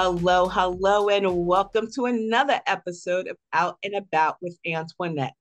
Hello, 0.00 0.46
hello, 0.46 1.08
and 1.08 1.26
welcome 1.44 1.88
to 1.96 2.04
another 2.04 2.60
episode 2.68 3.26
of 3.26 3.36
Out 3.52 3.78
and 3.82 3.96
About 3.96 4.36
with 4.40 4.56
Antionette. 4.64 5.32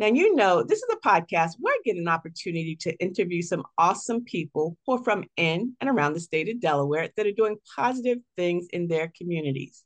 Now, 0.00 0.08
you 0.08 0.34
know, 0.34 0.64
this 0.64 0.80
is 0.80 0.88
a 0.92 1.08
podcast 1.08 1.52
where 1.60 1.72
I 1.72 1.78
get 1.84 1.96
an 1.96 2.08
opportunity 2.08 2.74
to 2.80 2.98
interview 2.98 3.40
some 3.40 3.62
awesome 3.78 4.24
people 4.24 4.76
who 4.84 4.94
are 4.94 5.04
from 5.04 5.22
in 5.36 5.76
and 5.80 5.88
around 5.88 6.14
the 6.14 6.20
state 6.20 6.48
of 6.48 6.60
Delaware 6.60 7.08
that 7.16 7.24
are 7.24 7.30
doing 7.30 7.56
positive 7.76 8.18
things 8.36 8.66
in 8.72 8.88
their 8.88 9.12
communities. 9.16 9.84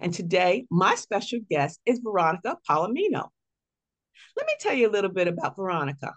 And 0.00 0.12
today, 0.12 0.66
my 0.68 0.96
special 0.96 1.38
guest 1.48 1.78
is 1.86 2.00
Veronica 2.02 2.58
Palomino. 2.68 3.28
Let 4.36 4.46
me 4.46 4.54
tell 4.58 4.74
you 4.74 4.88
a 4.88 4.90
little 4.90 5.12
bit 5.12 5.28
about 5.28 5.54
Veronica. 5.54 6.14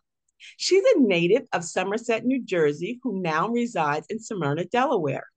She's 0.57 0.83
a 0.95 0.99
native 0.99 1.43
of 1.53 1.63
Somerset, 1.63 2.25
New 2.25 2.43
Jersey, 2.43 2.99
who 3.03 3.21
now 3.21 3.49
resides 3.49 4.07
in 4.09 4.19
Smyrna, 4.19 4.65
Delaware. 4.65 5.27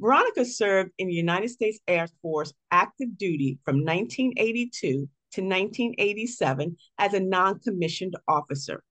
Veronica 0.00 0.44
served 0.44 0.90
in 0.98 1.08
the 1.08 1.14
United 1.14 1.48
States 1.48 1.78
Air 1.86 2.08
Force 2.20 2.52
active 2.70 3.16
duty 3.16 3.58
from 3.64 3.76
1982 3.76 5.08
to 5.32 5.40
1987 5.40 6.76
as 6.98 7.14
a 7.14 7.20
non 7.20 7.58
commissioned 7.60 8.16
officer. 8.28 8.82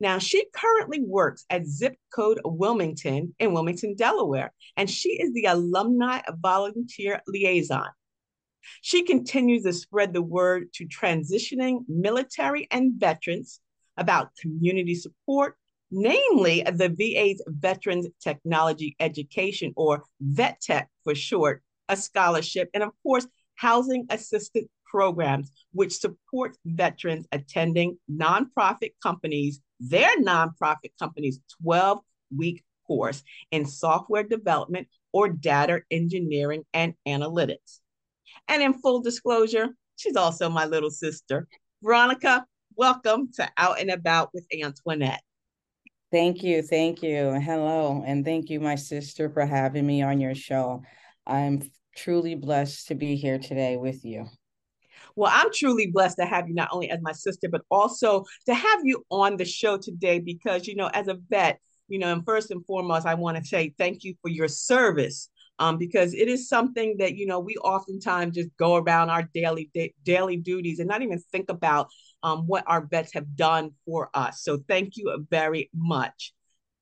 Now, 0.00 0.18
she 0.18 0.44
currently 0.52 1.00
works 1.00 1.44
at 1.50 1.66
Zip 1.66 1.96
Code 2.14 2.40
Wilmington 2.44 3.34
in 3.38 3.52
Wilmington, 3.52 3.94
Delaware, 3.94 4.52
and 4.76 4.90
she 4.90 5.10
is 5.10 5.32
the 5.32 5.44
alumni 5.44 6.20
volunteer 6.40 7.22
liaison. 7.26 7.88
She 8.80 9.04
continues 9.04 9.62
to 9.62 9.72
spread 9.72 10.12
the 10.12 10.22
word 10.22 10.72
to 10.74 10.86
transitioning 10.86 11.84
military 11.88 12.66
and 12.70 12.94
veterans 12.94 13.60
about 13.96 14.34
community 14.40 14.94
support, 14.94 15.56
namely 15.90 16.62
the 16.62 16.88
VA's 16.88 17.42
Veterans 17.46 18.08
Technology 18.20 18.96
Education, 19.00 19.72
or 19.76 20.02
VET 20.20 20.60
TEC 20.60 20.88
for 21.04 21.14
short, 21.14 21.62
a 21.88 21.96
scholarship, 21.96 22.68
and 22.74 22.82
of 22.82 22.90
course, 23.02 23.26
housing 23.56 24.06
assistance 24.10 24.68
programs, 24.84 25.50
which 25.72 25.98
support 25.98 26.56
veterans 26.64 27.26
attending 27.32 27.98
nonprofit 28.10 28.92
companies, 29.02 29.60
their 29.80 30.16
nonprofit 30.18 30.92
companies' 30.98 31.40
12 31.62 31.98
week 32.36 32.64
course 32.86 33.22
in 33.50 33.66
software 33.66 34.22
development 34.22 34.88
or 35.12 35.28
data 35.28 35.80
engineering 35.90 36.64
and 36.72 36.94
analytics. 37.06 37.80
And 38.48 38.62
in 38.62 38.74
full 38.74 39.00
disclosure, 39.02 39.68
she's 39.96 40.16
also 40.16 40.48
my 40.48 40.66
little 40.66 40.90
sister. 40.90 41.48
Veronica, 41.82 42.46
welcome 42.76 43.30
to 43.34 43.48
Out 43.56 43.80
and 43.80 43.90
About 43.90 44.30
with 44.32 44.46
Antionette. 44.54 45.18
Thank 46.12 46.42
you. 46.42 46.62
Thank 46.62 47.02
you. 47.02 47.32
Hello. 47.32 48.02
And 48.06 48.24
thank 48.24 48.48
you, 48.48 48.60
my 48.60 48.76
sister, 48.76 49.28
for 49.28 49.44
having 49.44 49.86
me 49.86 50.02
on 50.02 50.20
your 50.20 50.34
show. 50.34 50.82
I'm 51.26 51.70
truly 51.96 52.34
blessed 52.34 52.88
to 52.88 52.94
be 52.94 53.16
here 53.16 53.38
today 53.38 53.76
with 53.76 54.04
you. 54.04 54.26
Well, 55.16 55.32
I'm 55.34 55.52
truly 55.52 55.90
blessed 55.90 56.18
to 56.18 56.26
have 56.26 56.48
you 56.48 56.54
not 56.54 56.68
only 56.72 56.90
as 56.90 57.00
my 57.02 57.12
sister, 57.12 57.48
but 57.50 57.62
also 57.70 58.24
to 58.46 58.54
have 58.54 58.80
you 58.84 59.04
on 59.10 59.36
the 59.36 59.44
show 59.44 59.78
today 59.78 60.20
because, 60.20 60.66
you 60.66 60.76
know, 60.76 60.90
as 60.92 61.08
a 61.08 61.18
vet, 61.28 61.58
you 61.88 61.98
know, 61.98 62.12
and 62.12 62.24
first 62.24 62.50
and 62.50 62.64
foremost, 62.66 63.06
I 63.06 63.14
want 63.14 63.38
to 63.38 63.44
say 63.44 63.74
thank 63.78 64.04
you 64.04 64.14
for 64.22 64.28
your 64.28 64.48
service. 64.48 65.30
Um, 65.58 65.78
because 65.78 66.12
it 66.12 66.28
is 66.28 66.50
something 66.50 66.96
that 66.98 67.16
you 67.16 67.26
know 67.26 67.40
we 67.40 67.56
oftentimes 67.56 68.34
just 68.34 68.54
go 68.58 68.76
around 68.76 69.08
our 69.08 69.22
daily 69.32 69.70
da- 69.72 69.94
daily 70.04 70.36
duties 70.36 70.80
and 70.80 70.88
not 70.88 71.02
even 71.02 71.18
think 71.32 71.48
about 71.48 71.88
um, 72.22 72.46
what 72.46 72.64
our 72.66 72.84
vets 72.84 73.14
have 73.14 73.34
done 73.36 73.70
for 73.86 74.10
us. 74.12 74.42
So 74.42 74.58
thank 74.68 74.96
you 74.96 75.26
very 75.30 75.70
much. 75.74 76.34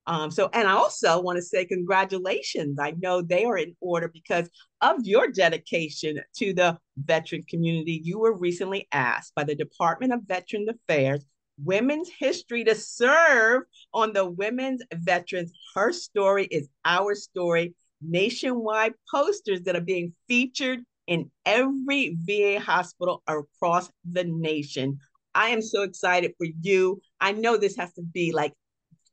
Um, 0.07 0.29
so, 0.29 0.49
and 0.53 0.67
I 0.67 0.73
also 0.73 1.19
want 1.21 1.37
to 1.37 1.41
say 1.41 1.65
congratulations. 1.65 2.77
I 2.79 2.91
know 2.91 3.21
they 3.21 3.45
are 3.45 3.57
in 3.57 3.75
order 3.81 4.07
because 4.07 4.49
of 4.81 4.97
your 5.03 5.29
dedication 5.29 6.19
to 6.37 6.53
the 6.53 6.77
veteran 6.97 7.43
community. 7.49 8.01
You 8.03 8.19
were 8.19 8.37
recently 8.37 8.87
asked 8.91 9.33
by 9.35 9.45
the 9.45 9.55
Department 9.55 10.13
of 10.13 10.21
Veteran 10.27 10.67
Affairs 10.69 11.25
Women's 11.63 12.09
History 12.19 12.63
to 12.65 12.75
serve 12.75 13.63
on 13.93 14.13
the 14.13 14.25
Women's 14.25 14.83
Veterans 14.93 15.53
Her 15.73 15.91
Story 15.91 16.45
is 16.45 16.69
Our 16.83 17.15
Story 17.15 17.73
nationwide 18.01 18.93
posters 19.09 19.61
that 19.63 19.75
are 19.75 19.81
being 19.81 20.13
featured 20.27 20.81
in 21.07 21.29
every 21.45 22.17
VA 22.21 22.59
hospital 22.59 23.21
across 23.27 23.89
the 24.09 24.23
nation. 24.23 24.99
I 25.33 25.49
am 25.49 25.61
so 25.61 25.83
excited 25.83 26.33
for 26.37 26.47
you. 26.61 27.01
I 27.19 27.33
know 27.33 27.57
this 27.57 27.77
has 27.77 27.93
to 27.93 28.01
be 28.01 28.31
like 28.31 28.53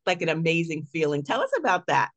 like 0.07 0.23
an 0.23 0.29
amazing 0.29 0.85
feeling. 0.93 1.23
Tell 1.23 1.41
us 1.41 1.51
about 1.59 1.87
that. 1.87 2.11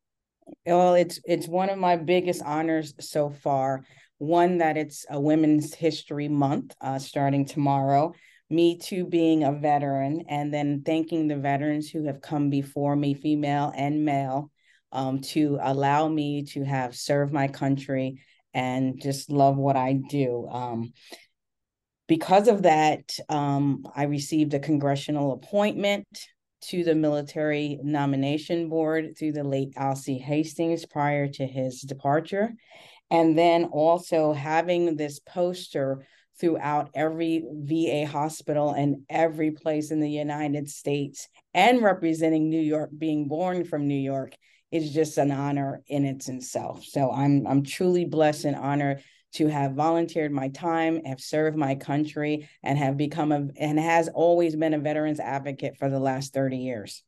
Well, 0.64 0.94
it's 0.94 1.20
it's 1.24 1.48
one 1.48 1.70
of 1.70 1.78
my 1.78 1.96
biggest 1.96 2.42
honors 2.42 2.94
so 3.00 3.30
far. 3.30 3.84
One 4.18 4.58
that 4.58 4.76
it's 4.76 5.04
a 5.10 5.20
Women's 5.20 5.74
History 5.74 6.28
Month 6.28 6.74
uh, 6.80 6.98
starting 6.98 7.44
tomorrow. 7.44 8.12
Me 8.48 8.78
too 8.78 9.04
being 9.04 9.42
a 9.42 9.52
veteran, 9.52 10.24
and 10.28 10.54
then 10.54 10.82
thanking 10.86 11.26
the 11.26 11.36
veterans 11.36 11.90
who 11.90 12.04
have 12.04 12.20
come 12.20 12.48
before 12.48 12.94
me, 12.94 13.12
female 13.12 13.72
and 13.76 14.04
male, 14.04 14.52
um, 14.92 15.20
to 15.20 15.58
allow 15.62 16.08
me 16.08 16.44
to 16.44 16.64
have 16.64 16.96
served 16.96 17.32
my 17.32 17.48
country 17.48 18.20
and 18.54 19.00
just 19.00 19.30
love 19.30 19.56
what 19.56 19.76
I 19.76 19.94
do. 19.94 20.48
Um, 20.50 20.92
because 22.08 22.48
of 22.48 22.62
that, 22.62 23.10
um, 23.28 23.86
I 23.94 24.04
received 24.04 24.54
a 24.54 24.60
congressional 24.60 25.32
appointment 25.32 26.06
to 26.62 26.84
the 26.84 26.94
military 26.94 27.78
nomination 27.82 28.68
board 28.68 29.16
through 29.18 29.32
the 29.32 29.44
late 29.44 29.74
Alcee 29.76 30.20
Hastings 30.20 30.86
prior 30.86 31.28
to 31.28 31.46
his 31.46 31.80
departure. 31.80 32.54
And 33.10 33.38
then 33.38 33.64
also 33.64 34.32
having 34.32 34.96
this 34.96 35.20
poster 35.20 36.06
throughout 36.40 36.90
every 36.94 37.44
VA 37.50 38.06
hospital 38.06 38.72
and 38.72 39.02
every 39.08 39.52
place 39.52 39.90
in 39.90 40.00
the 40.00 40.10
United 40.10 40.68
States 40.68 41.28
and 41.54 41.82
representing 41.82 42.50
New 42.50 42.60
York, 42.60 42.90
being 42.96 43.28
born 43.28 43.64
from 43.64 43.86
New 43.86 43.94
York, 43.94 44.34
is 44.72 44.92
just 44.92 45.18
an 45.18 45.30
honor 45.30 45.82
in 45.86 46.04
its 46.04 46.28
itself. 46.28 46.84
So 46.84 47.10
I'm 47.10 47.46
I'm 47.46 47.62
truly 47.62 48.04
blessed 48.04 48.44
and 48.44 48.56
honored 48.56 49.02
to 49.34 49.48
have 49.48 49.74
volunteered 49.74 50.32
my 50.32 50.48
time, 50.48 51.04
have 51.04 51.20
served 51.20 51.56
my 51.56 51.74
country, 51.74 52.48
and 52.62 52.78
have 52.78 52.96
become 52.96 53.32
a 53.32 53.48
and 53.56 53.78
has 53.78 54.08
always 54.08 54.56
been 54.56 54.74
a 54.74 54.78
veterans 54.78 55.20
advocate 55.20 55.76
for 55.78 55.90
the 55.90 56.00
last 56.00 56.32
30 56.32 56.56
years. 56.58 57.02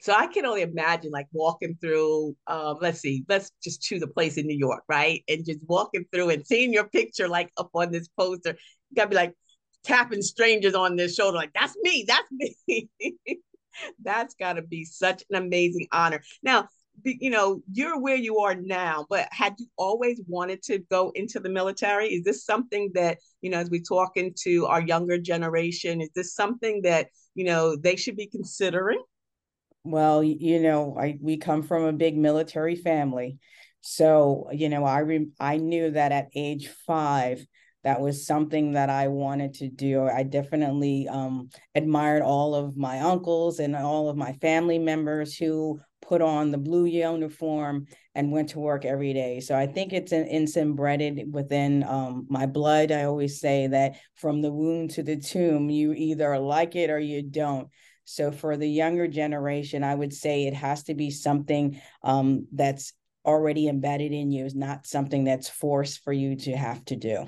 So 0.00 0.12
I 0.12 0.28
can 0.28 0.46
only 0.46 0.62
imagine 0.62 1.10
like 1.10 1.26
walking 1.32 1.76
through, 1.80 2.36
um, 2.46 2.78
let's 2.80 3.00
see, 3.00 3.24
let's 3.28 3.50
just 3.62 3.82
choose 3.82 4.02
a 4.02 4.06
place 4.06 4.36
in 4.36 4.46
New 4.46 4.56
York, 4.56 4.84
right? 4.88 5.24
And 5.28 5.44
just 5.44 5.58
walking 5.66 6.04
through 6.12 6.30
and 6.30 6.46
seeing 6.46 6.72
your 6.72 6.88
picture 6.88 7.28
like 7.28 7.50
up 7.56 7.70
on 7.74 7.90
this 7.90 8.08
poster. 8.08 8.50
You 8.90 8.94
gotta 8.96 9.08
be 9.08 9.16
like 9.16 9.34
tapping 9.84 10.22
strangers 10.22 10.74
on 10.74 10.96
their 10.96 11.08
shoulder, 11.08 11.36
like, 11.36 11.52
that's 11.52 11.76
me, 11.82 12.04
that's 12.06 12.30
me. 12.30 12.88
that's 14.02 14.34
gotta 14.34 14.62
be 14.62 14.84
such 14.84 15.24
an 15.30 15.36
amazing 15.36 15.88
honor. 15.92 16.22
Now, 16.42 16.68
you 17.04 17.30
know, 17.30 17.62
you're 17.72 18.00
where 18.00 18.16
you 18.16 18.38
are 18.38 18.54
now, 18.54 19.06
but 19.08 19.28
had 19.30 19.54
you 19.58 19.66
always 19.76 20.20
wanted 20.26 20.62
to 20.64 20.78
go 20.90 21.10
into 21.14 21.40
the 21.40 21.48
military? 21.48 22.08
Is 22.08 22.24
this 22.24 22.44
something 22.44 22.90
that, 22.94 23.18
you 23.40 23.50
know, 23.50 23.58
as 23.58 23.70
we 23.70 23.80
talk 23.80 24.16
into 24.16 24.66
our 24.66 24.80
younger 24.80 25.18
generation, 25.18 26.00
is 26.00 26.10
this 26.14 26.34
something 26.34 26.82
that, 26.82 27.08
you 27.34 27.44
know, 27.44 27.76
they 27.76 27.96
should 27.96 28.16
be 28.16 28.26
considering? 28.26 29.02
Well, 29.84 30.22
you 30.22 30.60
know, 30.60 30.96
I 30.98 31.18
we 31.20 31.36
come 31.36 31.62
from 31.62 31.84
a 31.84 31.92
big 31.92 32.16
military 32.16 32.76
family. 32.76 33.38
So, 33.80 34.48
you 34.52 34.68
know, 34.68 34.84
I 34.84 34.98
re- 35.00 35.30
I 35.40 35.56
knew 35.56 35.92
that 35.92 36.12
at 36.12 36.28
age 36.34 36.68
5 36.86 37.46
that 37.84 38.00
was 38.00 38.26
something 38.26 38.72
that 38.72 38.90
I 38.90 39.08
wanted 39.08 39.54
to 39.54 39.68
do. 39.68 40.02
I 40.04 40.24
definitely 40.24 41.08
um, 41.08 41.48
admired 41.74 42.22
all 42.22 42.54
of 42.54 42.76
my 42.76 43.00
uncles 43.00 43.60
and 43.60 43.76
all 43.76 44.08
of 44.08 44.16
my 44.16 44.32
family 44.34 44.78
members 44.78 45.36
who 45.36 45.80
put 46.08 46.22
on 46.22 46.50
the 46.50 46.58
blue 46.58 46.86
uniform 46.86 47.86
and 48.14 48.32
went 48.32 48.48
to 48.50 48.58
work 48.58 48.86
every 48.86 49.12
day. 49.12 49.40
So 49.40 49.54
I 49.56 49.66
think 49.66 49.92
it's 49.92 50.12
an 50.12 50.26
it's 50.26 50.56
embedded 50.56 51.32
within 51.32 51.84
um, 51.84 52.26
my 52.30 52.46
blood. 52.46 52.90
I 52.90 53.04
always 53.04 53.40
say 53.40 53.66
that 53.66 53.96
from 54.14 54.40
the 54.40 54.52
womb 54.52 54.88
to 54.88 55.02
the 55.02 55.16
tomb, 55.16 55.68
you 55.68 55.92
either 55.92 56.38
like 56.38 56.74
it 56.76 56.90
or 56.90 56.98
you 56.98 57.22
don't. 57.22 57.68
So 58.04 58.32
for 58.32 58.56
the 58.56 58.68
younger 58.68 59.06
generation, 59.06 59.84
I 59.84 59.94
would 59.94 60.14
say 60.14 60.46
it 60.46 60.54
has 60.54 60.84
to 60.84 60.94
be 60.94 61.10
something 61.10 61.78
um, 62.02 62.46
that's 62.52 62.94
already 63.26 63.68
embedded 63.68 64.12
in 64.12 64.32
you, 64.32 64.46
is 64.46 64.54
not 64.54 64.86
something 64.86 65.24
that's 65.24 65.50
forced 65.50 66.02
for 66.02 66.12
you 66.12 66.36
to 66.36 66.56
have 66.56 66.82
to 66.86 66.96
do 66.96 67.26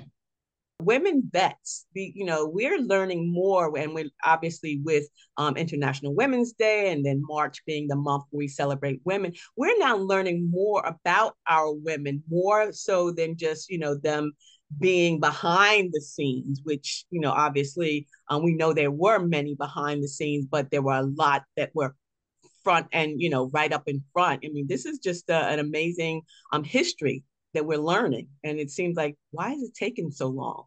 women 0.81 1.29
vets 1.31 1.85
you 1.93 2.25
know 2.25 2.47
we're 2.47 2.79
learning 2.79 3.31
more 3.31 3.77
and 3.77 3.93
we're 3.93 4.09
obviously 4.23 4.81
with 4.83 5.05
um, 5.37 5.57
international 5.57 6.13
women's 6.13 6.53
day 6.53 6.91
and 6.91 7.05
then 7.05 7.21
march 7.27 7.63
being 7.65 7.87
the 7.87 7.95
month 7.95 8.23
we 8.31 8.47
celebrate 8.47 9.01
women 9.03 9.33
we're 9.55 9.77
now 9.79 9.95
learning 9.95 10.49
more 10.49 10.83
about 10.85 11.35
our 11.47 11.73
women 11.73 12.23
more 12.29 12.71
so 12.71 13.11
than 13.11 13.37
just 13.37 13.69
you 13.69 13.77
know 13.77 13.95
them 13.95 14.31
being 14.79 15.19
behind 15.19 15.91
the 15.93 16.01
scenes 16.01 16.61
which 16.63 17.05
you 17.09 17.19
know 17.19 17.31
obviously 17.31 18.07
um, 18.29 18.43
we 18.43 18.53
know 18.53 18.73
there 18.73 18.91
were 18.91 19.19
many 19.19 19.55
behind 19.55 20.03
the 20.03 20.07
scenes 20.07 20.45
but 20.49 20.71
there 20.71 20.81
were 20.81 20.93
a 20.93 21.11
lot 21.17 21.43
that 21.57 21.71
were 21.73 21.95
front 22.63 22.87
and 22.91 23.19
you 23.21 23.29
know 23.29 23.49
right 23.53 23.73
up 23.73 23.87
in 23.87 24.03
front 24.13 24.41
i 24.45 24.49
mean 24.49 24.67
this 24.67 24.85
is 24.85 24.99
just 24.99 25.29
a, 25.29 25.35
an 25.47 25.59
amazing 25.59 26.21
um 26.53 26.63
history 26.63 27.23
that 27.53 27.65
we're 27.65 27.77
learning. 27.77 28.27
And 28.43 28.59
it 28.59 28.71
seems 28.71 28.95
like, 28.95 29.17
why 29.31 29.53
is 29.53 29.63
it 29.63 29.73
taking 29.73 30.11
so 30.11 30.27
long? 30.27 30.65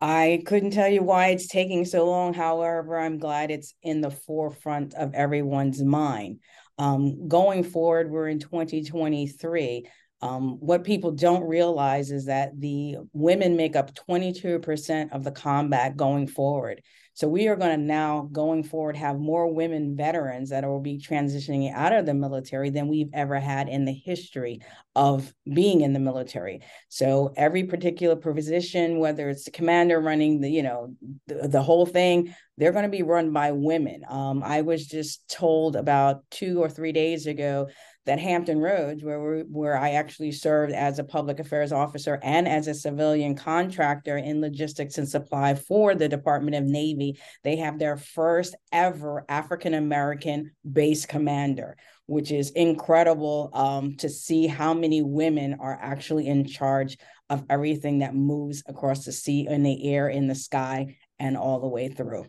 I 0.00 0.42
couldn't 0.46 0.70
tell 0.70 0.88
you 0.88 1.02
why 1.02 1.28
it's 1.28 1.46
taking 1.46 1.84
so 1.84 2.08
long. 2.08 2.32
However, 2.32 2.98
I'm 2.98 3.18
glad 3.18 3.50
it's 3.50 3.74
in 3.82 4.00
the 4.00 4.10
forefront 4.10 4.94
of 4.94 5.14
everyone's 5.14 5.82
mind. 5.82 6.38
Um, 6.78 7.28
going 7.28 7.64
forward, 7.64 8.10
we're 8.10 8.28
in 8.28 8.38
2023. 8.38 9.86
Um, 10.22 10.58
what 10.60 10.84
people 10.84 11.12
don't 11.12 11.42
realize 11.42 12.10
is 12.10 12.26
that 12.26 12.58
the 12.58 12.96
women 13.12 13.56
make 13.56 13.76
up 13.76 13.94
22% 13.94 15.12
of 15.12 15.24
the 15.24 15.30
combat 15.30 15.96
going 15.96 16.26
forward. 16.26 16.82
So 17.14 17.28
we 17.28 17.48
are 17.48 17.56
going 17.56 17.78
to 17.78 17.84
now, 17.84 18.28
going 18.32 18.62
forward, 18.62 18.96
have 18.96 19.18
more 19.18 19.52
women 19.52 19.96
veterans 19.96 20.50
that 20.50 20.64
will 20.64 20.80
be 20.80 20.98
transitioning 20.98 21.72
out 21.72 21.92
of 21.92 22.06
the 22.06 22.14
military 22.14 22.70
than 22.70 22.88
we've 22.88 23.10
ever 23.12 23.38
had 23.38 23.68
in 23.68 23.84
the 23.84 23.92
history 23.92 24.60
of 24.94 25.32
being 25.52 25.82
in 25.82 25.92
the 25.92 25.98
military. 25.98 26.60
So 26.88 27.32
every 27.36 27.64
particular 27.64 28.16
position, 28.16 28.98
whether 28.98 29.28
it's 29.28 29.44
the 29.44 29.50
commander 29.50 30.00
running 30.00 30.40
the, 30.40 30.50
you 30.50 30.62
know, 30.62 30.94
the, 31.26 31.48
the 31.48 31.62
whole 31.62 31.86
thing, 31.86 32.34
they're 32.56 32.72
going 32.72 32.84
to 32.84 32.90
be 32.90 33.02
run 33.02 33.32
by 33.32 33.52
women. 33.52 34.02
Um, 34.08 34.42
I 34.42 34.62
was 34.62 34.86
just 34.86 35.28
told 35.28 35.76
about 35.76 36.22
two 36.30 36.62
or 36.62 36.68
three 36.68 36.92
days 36.92 37.26
ago 37.26 37.68
that 38.06 38.18
Hampton 38.18 38.58
Roads, 38.58 39.04
where 39.04 39.40
where 39.42 39.76
I 39.76 39.90
actually 39.90 40.32
served 40.32 40.72
as 40.72 40.98
a 40.98 41.04
public 41.04 41.38
affairs 41.38 41.72
officer 41.72 42.18
and 42.22 42.48
as 42.48 42.66
a 42.66 42.74
civilian 42.74 43.34
contractor 43.34 44.16
in 44.16 44.40
logistics 44.40 44.98
and 44.98 45.08
supply 45.08 45.54
for 45.54 45.94
the 45.94 46.08
Department 46.08 46.56
of 46.56 46.64
Navy, 46.64 47.20
they 47.44 47.56
have 47.56 47.78
their 47.78 47.96
first 47.96 48.54
ever 48.72 49.24
African 49.28 49.74
American 49.74 50.52
base 50.70 51.04
commander, 51.04 51.76
which 52.06 52.32
is 52.32 52.50
incredible 52.50 53.50
um, 53.52 53.96
to 53.96 54.08
see 54.08 54.46
how 54.46 54.72
many 54.72 55.02
women 55.02 55.58
are 55.60 55.78
actually 55.80 56.26
in 56.26 56.46
charge 56.46 56.96
of 57.28 57.44
everything 57.50 58.00
that 58.00 58.14
moves 58.14 58.62
across 58.66 59.04
the 59.04 59.12
sea, 59.12 59.46
in 59.46 59.62
the 59.62 59.92
air, 59.92 60.08
in 60.08 60.26
the 60.26 60.34
sky, 60.34 60.96
and 61.18 61.36
all 61.36 61.60
the 61.60 61.68
way 61.68 61.88
through 61.88 62.24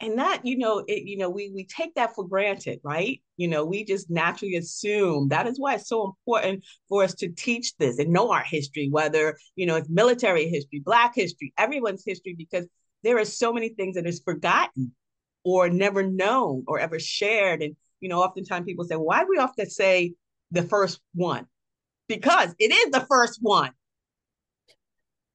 and 0.00 0.18
that 0.18 0.40
you 0.44 0.58
know 0.58 0.84
it 0.86 1.04
you 1.04 1.16
know 1.16 1.30
we 1.30 1.50
we 1.54 1.64
take 1.64 1.94
that 1.94 2.14
for 2.14 2.26
granted 2.26 2.80
right? 2.82 3.20
You 3.36 3.48
know 3.48 3.64
we 3.64 3.84
just 3.84 4.10
naturally 4.10 4.56
assume. 4.56 5.28
That 5.28 5.46
is 5.46 5.58
why 5.58 5.74
it's 5.74 5.88
so 5.88 6.04
important 6.06 6.64
for 6.88 7.04
us 7.04 7.14
to 7.16 7.28
teach 7.28 7.76
this 7.76 7.98
and 7.98 8.12
know 8.12 8.30
our 8.30 8.44
history 8.44 8.88
whether 8.90 9.36
you 9.56 9.66
know 9.66 9.76
it's 9.76 9.88
military 9.88 10.48
history 10.48 10.80
black 10.84 11.14
history 11.14 11.52
everyone's 11.58 12.04
history 12.04 12.34
because 12.36 12.66
there 13.04 13.18
are 13.18 13.24
so 13.24 13.52
many 13.52 13.68
things 13.68 13.94
that 13.96 14.06
is 14.06 14.22
forgotten 14.24 14.92
or 15.44 15.68
never 15.68 16.02
known 16.02 16.64
or 16.66 16.80
ever 16.80 16.98
shared. 16.98 17.62
And 17.62 17.76
you 18.00 18.08
know 18.08 18.20
oftentimes 18.22 18.64
people 18.66 18.84
say 18.84 18.96
why 18.96 19.20
do 19.20 19.28
we 19.30 19.38
often 19.38 19.68
say 19.68 20.14
the 20.50 20.62
first 20.62 21.00
one? 21.14 21.46
Because 22.08 22.54
it 22.58 22.72
is 22.72 22.90
the 22.90 23.06
first 23.08 23.38
one. 23.40 23.70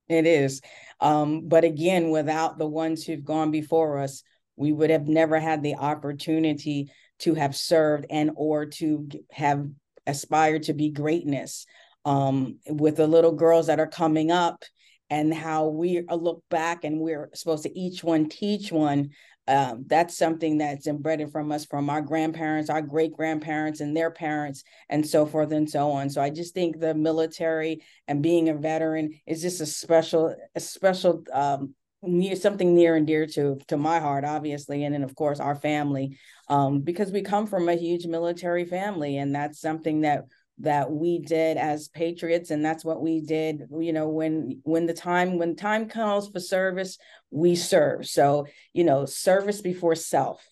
It 0.08 0.26
is. 0.26 0.62
Um, 1.00 1.48
but 1.48 1.64
again 1.64 2.10
without 2.10 2.58
the 2.58 2.68
ones 2.68 3.06
who've 3.06 3.24
gone 3.24 3.52
before 3.52 4.00
us 4.00 4.24
we 4.60 4.74
would 4.74 4.90
have 4.90 5.08
never 5.08 5.40
had 5.40 5.64
the 5.64 5.76
opportunity 5.76 6.92
to 7.20 7.34
have 7.34 7.56
served 7.56 8.06
and 8.10 8.32
or 8.36 8.66
to 8.66 9.08
have 9.32 9.66
aspired 10.06 10.64
to 10.64 10.74
be 10.74 10.90
greatness 10.90 11.66
um, 12.06 12.60
with 12.68 12.98
the 12.98 13.08
little 13.08 13.32
girls 13.32 13.68
that 13.68 13.80
are 13.80 13.88
coming 13.88 14.32
up 14.32 14.64
and 15.10 15.34
how 15.34 15.68
we 15.68 16.04
look 16.12 16.44
back 16.50 16.84
and 16.84 17.00
we're 17.00 17.30
supposed 17.34 17.64
to 17.64 17.80
each 17.80 18.04
one 18.04 18.28
teach 18.28 18.72
one 18.72 19.10
um, 19.48 19.86
that's 19.88 20.16
something 20.16 20.60
that's 20.60 20.86
embedded 20.86 21.32
from 21.32 21.52
us 21.52 21.66
from 21.66 21.90
our 21.90 22.02
grandparents 22.02 22.70
our 22.70 22.82
great 22.82 23.14
grandparents 23.14 23.80
and 23.80 23.96
their 23.96 24.12
parents 24.12 24.64
and 24.90 25.08
so 25.08 25.26
forth 25.26 25.52
and 25.52 25.70
so 25.70 25.90
on. 25.92 26.10
So 26.10 26.22
i 26.22 26.30
just 26.30 26.54
think 26.54 26.80
the 26.80 26.94
military 26.94 27.82
and 28.08 28.22
being 28.22 28.50
a 28.50 28.54
veteran 28.54 29.14
is 29.26 29.42
just 29.42 29.62
a 29.62 29.66
special 29.66 30.36
a 30.54 30.60
special 30.60 31.24
um, 31.34 31.74
near 32.02 32.36
something 32.36 32.76
near 32.76 32.96
and 32.96 33.08
dear 33.08 33.26
to 33.26 33.60
to 33.68 33.76
my 33.76 34.00
heart 34.00 34.24
obviously 34.24 34.86
and 34.86 34.94
then 34.96 35.04
of 35.04 35.16
course 35.16 35.40
our 35.40 35.56
family 35.56 36.18
um, 36.48 36.80
because 36.80 37.12
we 37.12 37.22
come 37.22 37.46
from 37.46 37.68
a 37.68 37.76
huge 37.76 38.06
military 38.06 38.66
family 38.66 39.18
and 39.18 39.36
that's 39.36 39.60
something 39.60 40.02
that 40.02 40.24
that 40.60 40.92
we 40.92 41.20
did 41.20 41.58
as 41.58 41.88
patriots 41.88 42.52
and 42.52 42.64
that's 42.64 42.84
what 42.84 43.02
we 43.02 43.22
did 43.22 43.68
you 43.80 43.94
know 43.94 44.08
when 44.08 44.60
when 44.64 44.86
the 44.86 44.94
time 44.94 45.38
when 45.38 45.56
time 45.56 45.88
calls 45.90 46.30
for 46.30 46.40
service 46.40 46.98
we 47.32 47.56
serve. 47.56 48.08
So 48.08 48.48
you 48.74 48.84
know 48.84 49.06
service 49.06 49.62
before 49.62 49.96
self 49.96 50.46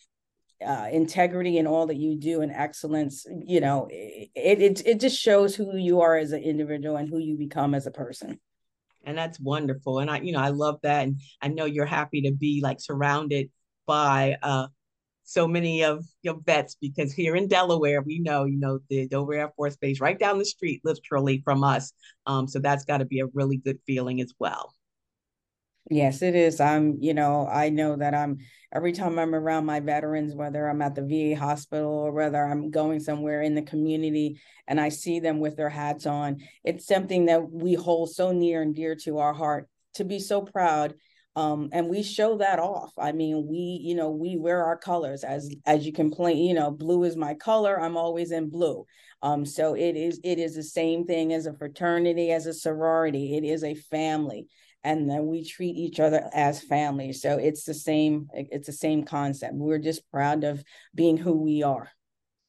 uh, 0.65 0.87
integrity 0.91 1.57
in 1.57 1.67
all 1.67 1.87
that 1.87 1.97
you 1.97 2.15
do 2.15 2.41
and 2.41 2.51
excellence 2.51 3.27
you 3.45 3.59
know 3.59 3.87
it, 3.91 4.29
it 4.35 4.81
it 4.87 4.99
just 4.99 5.19
shows 5.19 5.55
who 5.55 5.77
you 5.77 6.01
are 6.01 6.17
as 6.17 6.31
an 6.31 6.41
individual 6.41 6.97
and 6.97 7.07
who 7.07 7.19
you 7.19 7.37
become 7.37 7.75
as 7.75 7.85
a 7.85 7.91
person 7.91 8.39
and 9.07 9.17
that's 9.17 9.39
wonderful 9.39 9.99
and 9.99 10.11
i 10.11 10.19
you 10.19 10.31
know 10.31 10.39
i 10.39 10.49
love 10.49 10.77
that 10.83 11.03
and 11.03 11.19
i 11.41 11.47
know 11.47 11.65
you're 11.65 11.85
happy 11.85 12.21
to 12.21 12.31
be 12.31 12.59
like 12.61 12.79
surrounded 12.79 13.49
by 13.87 14.37
uh 14.43 14.67
so 15.27 15.45
many 15.45 15.83
of 15.83 16.05
your 16.21 16.39
vets 16.45 16.77
because 16.79 17.11
here 17.11 17.35
in 17.35 17.49
Delaware, 17.49 18.01
we 18.01 18.17
know, 18.17 18.45
you 18.45 18.57
know, 18.57 18.79
the 18.89 19.09
Dover 19.09 19.33
Air 19.33 19.51
Force 19.57 19.75
Base 19.75 19.99
right 19.99 20.17
down 20.17 20.37
the 20.37 20.45
street, 20.45 20.79
literally 20.85 21.41
from 21.43 21.65
us. 21.65 21.91
Um, 22.25 22.47
so 22.47 22.59
that's 22.59 22.85
got 22.85 22.99
to 22.99 23.05
be 23.05 23.19
a 23.19 23.27
really 23.33 23.57
good 23.57 23.77
feeling 23.85 24.21
as 24.21 24.33
well. 24.39 24.73
Yes, 25.89 26.21
it 26.21 26.35
is. 26.35 26.59
I'm, 26.59 26.97
you 26.99 27.13
know, 27.13 27.47
I 27.47 27.69
know 27.69 27.95
that 27.95 28.13
I'm 28.13 28.39
every 28.73 28.91
time 28.91 29.17
I'm 29.17 29.33
around 29.33 29.65
my 29.65 29.79
veterans, 29.79 30.35
whether 30.35 30.67
I'm 30.67 30.81
at 30.81 30.95
the 30.95 31.01
VA 31.01 31.39
hospital 31.39 31.91
or 31.91 32.11
whether 32.11 32.43
I'm 32.43 32.71
going 32.71 32.99
somewhere 32.99 33.41
in 33.41 33.55
the 33.55 33.61
community 33.61 34.41
and 34.67 34.81
I 34.81 34.89
see 34.89 35.21
them 35.21 35.39
with 35.39 35.55
their 35.55 35.69
hats 35.69 36.05
on, 36.05 36.39
it's 36.65 36.85
something 36.85 37.27
that 37.27 37.49
we 37.49 37.73
hold 37.75 38.11
so 38.11 38.33
near 38.33 38.61
and 38.61 38.75
dear 38.75 38.95
to 39.03 39.19
our 39.19 39.33
heart 39.33 39.69
to 39.93 40.03
be 40.03 40.19
so 40.19 40.41
proud. 40.41 40.95
Um, 41.37 41.69
and 41.71 41.87
we 41.87 42.03
show 42.03 42.39
that 42.39 42.59
off. 42.59 42.91
I 42.97 43.11
mean, 43.13 43.47
we, 43.47 43.79
you 43.81 43.95
know, 43.95 44.09
we 44.09 44.35
wear 44.37 44.65
our 44.65 44.77
colors 44.77 45.23
as 45.23 45.53
as 45.65 45.85
you 45.85 45.93
can 45.93 46.09
play, 46.11 46.33
you 46.33 46.55
know, 46.55 46.71
blue 46.71 47.03
is 47.03 47.15
my 47.15 47.35
color. 47.35 47.79
I'm 47.79 47.95
always 47.95 48.31
in 48.31 48.49
blue. 48.49 48.85
Um, 49.21 49.45
so 49.45 49.75
it 49.75 49.95
is 49.95 50.19
it 50.23 50.39
is 50.39 50.55
the 50.55 50.63
same 50.63 51.05
thing 51.05 51.33
as 51.33 51.45
a 51.45 51.53
fraternity, 51.53 52.31
as 52.31 52.47
a 52.47 52.53
sorority. 52.53 53.37
It 53.37 53.43
is 53.43 53.63
a 53.63 53.75
family 53.75 54.47
and 54.87 55.09
then 55.09 55.27
we 55.27 55.43
treat 55.43 55.75
each 55.75 55.99
other 55.99 56.29
as 56.33 56.63
family. 56.63 57.11
So 57.11 57.37
it's 57.37 57.65
the 57.65 57.73
same 57.73 58.29
it's 58.33 58.67
the 58.67 58.73
same 58.73 59.03
concept. 59.03 59.53
We're 59.53 59.79
just 59.79 60.09
proud 60.09 60.45
of 60.45 60.63
being 60.95 61.17
who 61.17 61.33
we 61.33 61.61
are. 61.61 61.91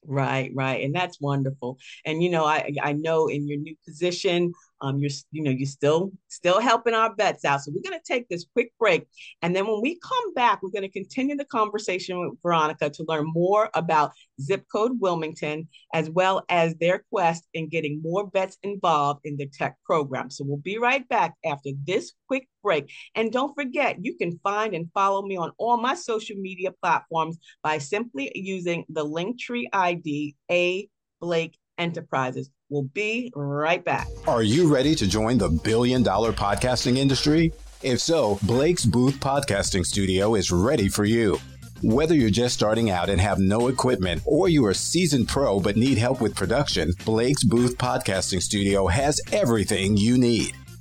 Right 0.05 0.49
right 0.55 0.81
and 0.85 0.95
that's 0.95 1.19
wonderful. 1.19 1.77
And 2.05 2.23
you 2.23 2.29
know 2.29 2.45
i 2.45 2.73
i 2.81 2.93
know 2.93 3.27
in 3.27 3.47
your 3.47 3.57
new 3.57 3.75
position 3.85 4.53
um, 4.81 4.99
you're 4.99 5.11
you 5.31 5.43
know 5.43 5.51
you're 5.51 5.67
still 5.67 6.11
still 6.27 6.59
helping 6.59 6.93
our 6.93 7.13
vets 7.15 7.45
out. 7.45 7.61
So 7.61 7.71
we're 7.73 7.89
going 7.89 7.99
to 7.99 8.13
take 8.13 8.29
this 8.29 8.45
quick 8.53 8.71
break, 8.79 9.07
and 9.41 9.55
then 9.55 9.67
when 9.67 9.81
we 9.81 9.99
come 9.99 10.33
back, 10.33 10.61
we're 10.61 10.69
going 10.69 10.83
to 10.83 10.89
continue 10.89 11.35
the 11.35 11.45
conversation 11.45 12.19
with 12.19 12.39
Veronica 12.41 12.89
to 12.89 13.05
learn 13.07 13.25
more 13.27 13.69
about 13.73 14.11
Zip 14.41 14.65
Code 14.71 14.99
Wilmington 14.99 15.67
as 15.93 16.09
well 16.09 16.43
as 16.49 16.75
their 16.75 17.03
quest 17.11 17.47
in 17.53 17.69
getting 17.69 18.01
more 18.03 18.29
vets 18.31 18.57
involved 18.63 19.21
in 19.23 19.37
the 19.37 19.47
tech 19.47 19.77
program. 19.85 20.29
So 20.29 20.43
we'll 20.45 20.57
be 20.57 20.77
right 20.77 21.07
back 21.09 21.35
after 21.45 21.69
this 21.85 22.13
quick 22.27 22.47
break. 22.63 22.89
And 23.15 23.31
don't 23.31 23.55
forget, 23.55 23.97
you 24.01 24.15
can 24.15 24.39
find 24.43 24.73
and 24.73 24.89
follow 24.93 25.21
me 25.21 25.37
on 25.37 25.51
all 25.57 25.77
my 25.77 25.95
social 25.95 26.35
media 26.37 26.71
platforms 26.71 27.37
by 27.63 27.77
simply 27.77 28.31
using 28.35 28.85
the 28.89 29.05
Linktree 29.05 29.67
ID 29.73 30.35
A 30.51 30.89
Blake 31.19 31.57
Enterprises. 31.77 32.49
We'll 32.69 32.83
be 32.83 33.31
right 33.35 33.83
back. 33.83 34.07
Are 34.27 34.43
you 34.43 34.71
ready 34.71 34.93
to 34.93 35.07
join 35.07 35.39
the 35.39 35.49
billion 35.49 36.03
dollar 36.03 36.31
podcasting 36.31 36.97
industry? 36.97 37.51
If 37.81 37.99
so, 37.99 38.37
Blake's 38.43 38.85
Booth 38.85 39.19
Podcasting 39.19 39.83
Studio 39.83 40.35
is 40.35 40.51
ready 40.51 40.87
for 40.87 41.03
you. 41.03 41.39
Whether 41.81 42.13
you're 42.13 42.29
just 42.29 42.53
starting 42.53 42.91
out 42.91 43.09
and 43.09 43.19
have 43.19 43.39
no 43.39 43.69
equipment, 43.69 44.21
or 44.25 44.49
you're 44.49 44.69
a 44.69 44.75
seasoned 44.75 45.29
pro 45.29 45.59
but 45.59 45.77
need 45.77 45.97
help 45.97 46.21
with 46.21 46.35
production, 46.35 46.93
Blake's 47.05 47.43
Booth 47.43 47.75
Podcasting 47.77 48.41
Studio 48.41 48.85
has 48.85 49.19
everything 49.31 49.97
you 49.97 50.19
need. 50.19 50.55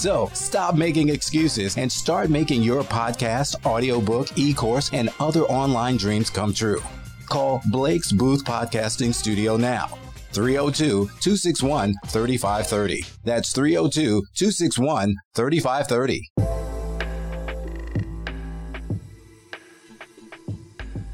So 0.00 0.30
stop 0.32 0.76
making 0.76 1.10
excuses 1.10 1.76
and 1.76 1.92
start 1.92 2.30
making 2.30 2.62
your 2.62 2.82
podcast, 2.82 3.66
audiobook, 3.66 4.28
e 4.38 4.54
course, 4.54 4.88
and 4.94 5.10
other 5.20 5.42
online 5.42 5.98
dreams 5.98 6.30
come 6.30 6.54
true. 6.54 6.80
Call 7.28 7.60
Blake's 7.70 8.10
Booth 8.10 8.42
Podcasting 8.42 9.12
Studio 9.12 9.58
now 9.58 9.88
302 10.32 11.04
261 11.20 11.94
3530. 12.06 13.04
That's 13.24 13.52
302 13.52 14.22
261 14.34 15.16
3530. 15.34 16.30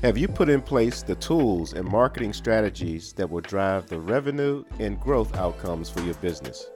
Have 0.02 0.16
you 0.16 0.28
put 0.28 0.48
in 0.48 0.62
place 0.62 1.02
the 1.02 1.16
tools 1.16 1.72
and 1.72 1.88
marketing 1.88 2.32
strategies 2.32 3.12
that 3.14 3.28
will 3.28 3.40
drive 3.40 3.88
the 3.88 3.98
revenue 3.98 4.62
and 4.78 5.00
growth 5.00 5.36
outcomes 5.36 5.90
for 5.90 6.02
your 6.02 6.14
business? 6.14 6.70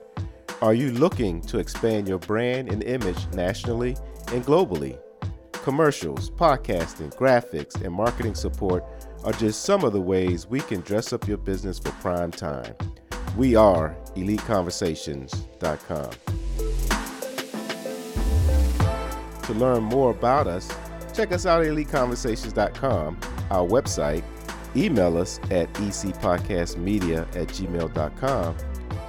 Are 0.61 0.75
you 0.75 0.91
looking 0.91 1.41
to 1.41 1.57
expand 1.57 2.07
your 2.07 2.19
brand 2.19 2.71
and 2.71 2.83
image 2.83 3.27
nationally 3.33 3.97
and 4.27 4.45
globally? 4.45 4.99
Commercials, 5.53 6.29
podcasting, 6.29 7.11
graphics, 7.15 7.83
and 7.83 7.91
marketing 7.91 8.35
support 8.35 8.83
are 9.23 9.31
just 9.33 9.63
some 9.63 9.83
of 9.83 9.91
the 9.91 9.99
ways 9.99 10.45
we 10.45 10.59
can 10.59 10.81
dress 10.81 11.13
up 11.13 11.27
your 11.27 11.37
business 11.37 11.79
for 11.79 11.89
prime 11.93 12.29
time. 12.29 12.75
We 13.35 13.55
are 13.55 13.95
EliteConversations.com. 14.15 16.11
To 19.41 19.53
learn 19.53 19.81
more 19.81 20.11
about 20.11 20.45
us, 20.45 20.71
check 21.15 21.31
us 21.31 21.47
out 21.47 21.63
at 21.63 21.69
EliteConversations.com, 21.69 23.19
our 23.49 23.67
website, 23.67 24.23
email 24.75 25.17
us 25.17 25.39
at 25.49 25.73
ecpodcastmedia 25.73 27.21
at 27.35 27.47
gmail.com 27.47 28.55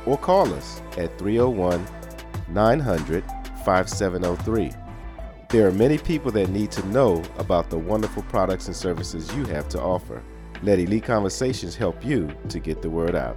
or 0.07 0.19
call 0.19 0.53
us 0.55 0.83
at 0.97 1.17
301 1.19 1.87
900 2.49 3.25
5703. 3.65 4.73
There 5.51 5.69
are 5.69 5.73
many 5.73 5.99
people 5.99 6.31
that 6.33 6.49
need 6.49 6.71
to 6.73 6.87
know 6.89 7.23
about 7.39 7.71
the 7.71 7.79
wonderful 7.79 8.23
products 8.25 8.67
and 8.67 8.77
services 8.77 9.33
you 9.35 9.45
have 9.47 9.69
to 9.71 9.81
offer. 9.81 10.23
Let 10.63 10.79
Elite 10.79 11.05
Conversations 11.05 11.77
help 11.77 12.05
you 12.05 12.35
to 12.49 12.59
get 12.59 12.83
the 12.83 12.91
word 12.91 13.15
out. 13.15 13.37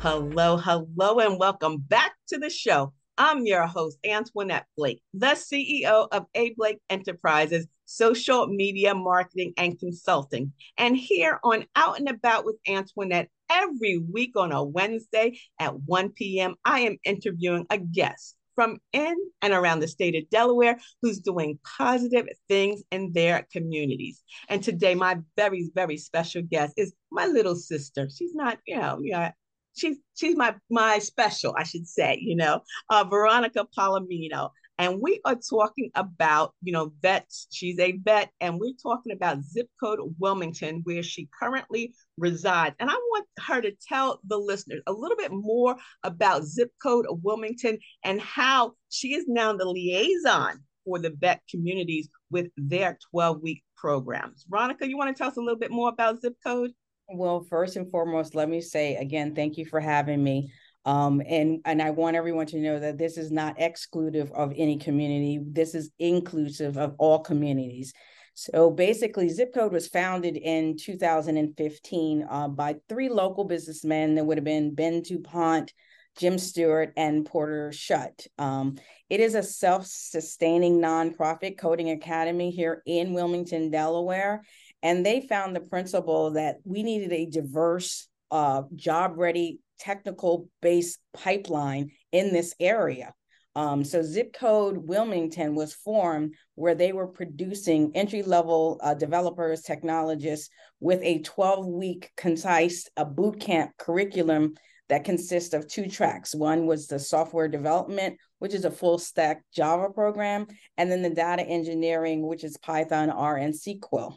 Hello, 0.00 0.56
hello, 0.56 1.18
and 1.18 1.38
welcome 1.38 1.78
back 1.78 2.12
to 2.28 2.38
the 2.38 2.48
show. 2.48 2.94
I'm 3.18 3.44
your 3.44 3.66
host, 3.66 3.98
Antionette 4.02 4.64
Blake, 4.76 5.02
the 5.12 5.34
CEO 5.34 6.08
of 6.10 6.24
A. 6.34 6.54
Blake 6.54 6.78
Enterprises, 6.88 7.66
social 7.90 8.46
media 8.46 8.94
marketing 8.94 9.52
and 9.56 9.78
consulting. 9.78 10.52
And 10.78 10.96
here 10.96 11.40
on 11.42 11.66
Out 11.74 11.98
and 11.98 12.08
About 12.08 12.44
with 12.44 12.56
Antionette, 12.68 13.26
every 13.50 13.98
week 13.98 14.36
on 14.36 14.52
a 14.52 14.62
Wednesday 14.62 15.40
at 15.58 15.74
1 15.80 16.10
p.m., 16.10 16.54
I 16.64 16.80
am 16.80 16.98
interviewing 17.04 17.66
a 17.68 17.78
guest 17.78 18.36
from 18.54 18.78
in 18.92 19.16
and 19.42 19.52
around 19.52 19.80
the 19.80 19.88
state 19.88 20.14
of 20.14 20.30
Delaware 20.30 20.78
who's 21.02 21.18
doing 21.18 21.58
positive 21.64 22.28
things 22.48 22.82
in 22.92 23.12
their 23.12 23.46
communities. 23.52 24.22
And 24.48 24.62
today, 24.62 24.94
my 24.94 25.18
very, 25.36 25.70
very 25.74 25.96
special 25.96 26.42
guest 26.42 26.74
is 26.76 26.92
my 27.10 27.26
little 27.26 27.56
sister. 27.56 28.08
She's 28.08 28.34
not, 28.34 28.58
you 28.66 28.76
know, 28.76 29.00
yeah, 29.02 29.32
she's 29.74 29.96
she's 30.14 30.36
my 30.36 30.54
my 30.70 30.98
special, 30.98 31.54
I 31.56 31.64
should 31.64 31.86
say, 31.86 32.18
you 32.20 32.36
know, 32.36 32.60
uh, 32.88 33.04
Veronica 33.04 33.66
Palomino. 33.76 34.50
And 34.80 34.98
we 34.98 35.20
are 35.26 35.36
talking 35.36 35.90
about, 35.94 36.54
you 36.62 36.72
know, 36.72 36.90
vets. 37.02 37.46
She's 37.50 37.78
a 37.78 37.98
vet, 37.98 38.30
and 38.40 38.58
we're 38.58 38.72
talking 38.82 39.12
about 39.12 39.42
zip 39.42 39.68
code 39.78 39.98
Wilmington, 40.18 40.80
where 40.84 41.02
she 41.02 41.28
currently 41.38 41.92
resides. 42.16 42.76
And 42.80 42.88
I 42.88 42.94
want 42.94 43.26
her 43.40 43.60
to 43.60 43.72
tell 43.86 44.20
the 44.26 44.38
listeners 44.38 44.80
a 44.86 44.92
little 44.92 45.18
bit 45.18 45.32
more 45.32 45.76
about 46.02 46.44
zip 46.44 46.70
code 46.82 47.04
Wilmington 47.10 47.78
and 48.04 48.22
how 48.22 48.72
she 48.88 49.12
is 49.12 49.26
now 49.28 49.52
the 49.52 49.66
liaison 49.66 50.64
for 50.86 50.98
the 50.98 51.10
vet 51.10 51.42
communities 51.50 52.08
with 52.30 52.46
their 52.56 52.96
12 53.10 53.42
week 53.42 53.62
programs. 53.76 54.46
Veronica, 54.48 54.88
you 54.88 54.96
want 54.96 55.14
to 55.14 55.18
tell 55.18 55.28
us 55.28 55.36
a 55.36 55.40
little 55.40 55.58
bit 55.58 55.70
more 55.70 55.90
about 55.90 56.22
zip 56.22 56.36
code? 56.42 56.70
Well, 57.06 57.44
first 57.50 57.76
and 57.76 57.90
foremost, 57.90 58.34
let 58.34 58.48
me 58.48 58.62
say 58.62 58.96
again, 58.96 59.34
thank 59.34 59.58
you 59.58 59.66
for 59.66 59.78
having 59.78 60.24
me. 60.24 60.50
Um, 60.84 61.22
and 61.26 61.60
and 61.64 61.82
I 61.82 61.90
want 61.90 62.16
everyone 62.16 62.46
to 62.46 62.58
know 62.58 62.78
that 62.78 62.98
this 62.98 63.18
is 63.18 63.30
not 63.30 63.60
exclusive 63.60 64.32
of 64.32 64.52
any 64.56 64.78
community. 64.78 65.38
This 65.42 65.74
is 65.74 65.90
inclusive 65.98 66.78
of 66.78 66.94
all 66.98 67.20
communities. 67.20 67.92
So 68.34 68.70
basically, 68.70 69.28
Zip 69.28 69.52
Code 69.52 69.72
was 69.72 69.88
founded 69.88 70.36
in 70.36 70.76
2015 70.76 72.26
uh, 72.28 72.48
by 72.48 72.76
three 72.88 73.08
local 73.08 73.44
businessmen. 73.44 74.14
That 74.14 74.24
would 74.24 74.38
have 74.38 74.44
been 74.44 74.74
Ben 74.74 75.02
DuPont, 75.02 75.74
Jim 76.16 76.38
Stewart, 76.38 76.92
and 76.96 77.26
Porter 77.26 77.70
Schutt. 77.70 78.26
Um, 78.38 78.76
it 79.10 79.20
is 79.20 79.34
a 79.34 79.42
self-sustaining 79.42 80.80
nonprofit 80.80 81.58
coding 81.58 81.90
academy 81.90 82.50
here 82.50 82.82
in 82.86 83.12
Wilmington, 83.12 83.70
Delaware 83.70 84.42
and 84.82 85.04
they 85.04 85.20
found 85.20 85.54
the 85.54 85.60
principle 85.60 86.32
that 86.32 86.56
we 86.64 86.82
needed 86.82 87.12
a 87.12 87.26
diverse, 87.26 88.08
uh, 88.30 88.62
job 88.74 89.14
ready, 89.16 89.60
technical 89.80 90.48
based 90.62 91.00
pipeline 91.14 91.90
in 92.12 92.32
this 92.32 92.54
area. 92.60 93.14
Um, 93.56 93.82
so 93.82 94.02
Zip 94.02 94.32
Code 94.32 94.76
Wilmington 94.78 95.56
was 95.56 95.74
formed 95.74 96.34
where 96.54 96.76
they 96.76 96.92
were 96.92 97.08
producing 97.08 97.90
entry 97.96 98.22
level 98.22 98.78
uh, 98.80 98.94
developers, 98.94 99.62
technologists 99.62 100.50
with 100.78 101.00
a 101.02 101.18
12 101.22 101.66
week 101.66 102.10
concise 102.16 102.88
uh, 102.96 103.04
boot 103.04 103.40
camp 103.40 103.72
curriculum 103.76 104.54
that 104.88 105.04
consists 105.04 105.54
of 105.54 105.66
two 105.66 105.88
tracks. 105.88 106.34
One 106.34 106.66
was 106.66 106.86
the 106.86 106.98
software 106.98 107.48
development, 107.48 108.18
which 108.38 108.54
is 108.54 108.64
a 108.64 108.70
full 108.70 108.98
stack 108.98 109.42
Java 109.54 109.88
program, 109.90 110.46
and 110.76 110.90
then 110.90 111.02
the 111.02 111.10
data 111.10 111.42
engineering, 111.42 112.26
which 112.26 112.44
is 112.44 112.56
Python, 112.56 113.10
R, 113.10 113.36
and 113.36 113.54
SQL. 113.54 114.16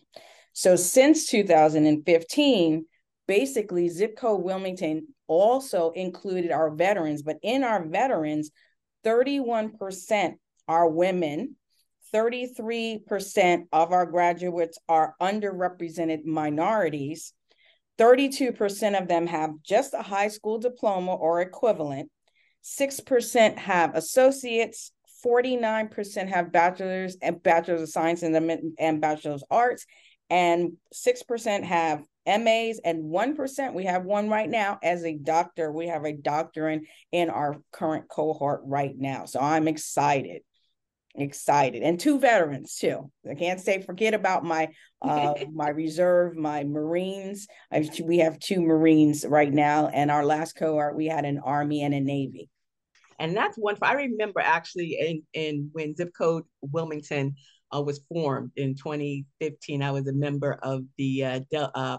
So 0.53 0.75
since 0.75 1.27
2015, 1.27 2.86
basically 3.27 3.89
zip 3.89 4.15
code 4.15 4.44
Wilmington 4.44 5.08
also 5.27 5.92
included 5.92 6.51
our 6.51 6.70
veterans, 6.70 7.22
but 7.22 7.38
in 7.42 7.63
our 7.63 7.86
veterans, 7.86 8.51
31% 9.06 10.34
are 10.68 10.89
women, 10.89 11.56
33% 12.13 13.63
of 13.72 13.92
our 13.92 14.06
graduates 14.06 14.77
are 14.88 15.15
underrepresented 15.22 16.25
minorities, 16.25 17.34
32% 17.98 19.00
of 19.00 19.08
them 19.08 19.27
have 19.27 19.51
just 19.63 19.94
a 19.94 20.01
high 20.01 20.27
school 20.27 20.58
diploma 20.58 21.13
or 21.13 21.42
equivalent, 21.42 22.10
6% 22.63 23.58
have 23.58 23.96
associates, 23.96 24.92
49% 25.25 26.27
have 26.27 26.51
bachelor's 26.51 27.18
and 27.22 27.42
bachelor's 27.42 27.82
of 27.82 27.89
science 27.89 28.24
and, 28.24 29.01
bachelor's 29.01 29.42
of 29.42 29.48
arts, 29.50 29.86
and 30.30 30.74
6% 30.94 31.63
have 31.63 32.03
MAs 32.25 32.80
and 32.84 33.12
1% 33.12 33.74
we 33.74 33.86
have 33.86 34.06
one 34.06 34.30
right 34.30 34.50
now 34.50 34.80
as 34.82 35.03
a 35.03 35.15
doctor. 35.15 35.72
We 35.72 35.88
have 35.88 36.06
a 36.06 36.13
doctor 36.13 36.70
in, 36.70 36.86
in 37.12 37.30
our 37.30 37.58
current 37.72 38.08
cohort 38.10 38.62
right 38.65 38.96
now. 38.98 39.25
So 39.25 39.39
I'm 39.39 39.68
excited. 39.68 40.42
Excited. 41.15 41.84
And 41.84 42.00
two 42.00 42.20
veterans 42.20 42.75
too. 42.75 43.12
I 43.30 43.36
can't 43.36 43.60
say 43.60 43.82
forget 43.82 44.15
about 44.15 44.44
my 44.44 44.70
uh 45.01 45.34
my 45.53 45.70
reserve, 45.70 46.36
my 46.36 46.63
Marines. 46.63 47.48
I, 47.72 47.88
we 48.03 48.20
have 48.20 48.39
two 48.39 48.62
Marines 48.62 49.24
right 49.27 49.51
now. 49.51 49.88
And 49.88 50.10
our 50.10 50.25
last 50.25 50.53
cohort, 50.53 50.96
we 50.96 51.06
had 51.06 51.25
an 51.25 51.39
Army 51.44 51.84
and 51.84 51.94
a 51.94 52.00
Navy. 52.00 52.50
And 53.20 53.38
that's 53.38 53.58
one 53.58 53.77
I 53.82 53.94
remember 53.94 54.39
actually 54.39 54.98
in 55.00 55.24
in 55.34 55.70
when 55.74 55.96
zip 55.96 56.13
code 56.18 56.46
Wilmington 56.62 57.36
uh, 57.75 57.82
was 57.82 58.00
formed 58.10 58.51
in 58.56 58.75
2015. 58.75 59.84
I 59.84 59.92
was 59.92 60.08
a 60.08 60.13
member 60.13 60.53
of 60.63 60.84
the 60.98 61.25
uh, 61.25 61.39
uh, 61.53 61.98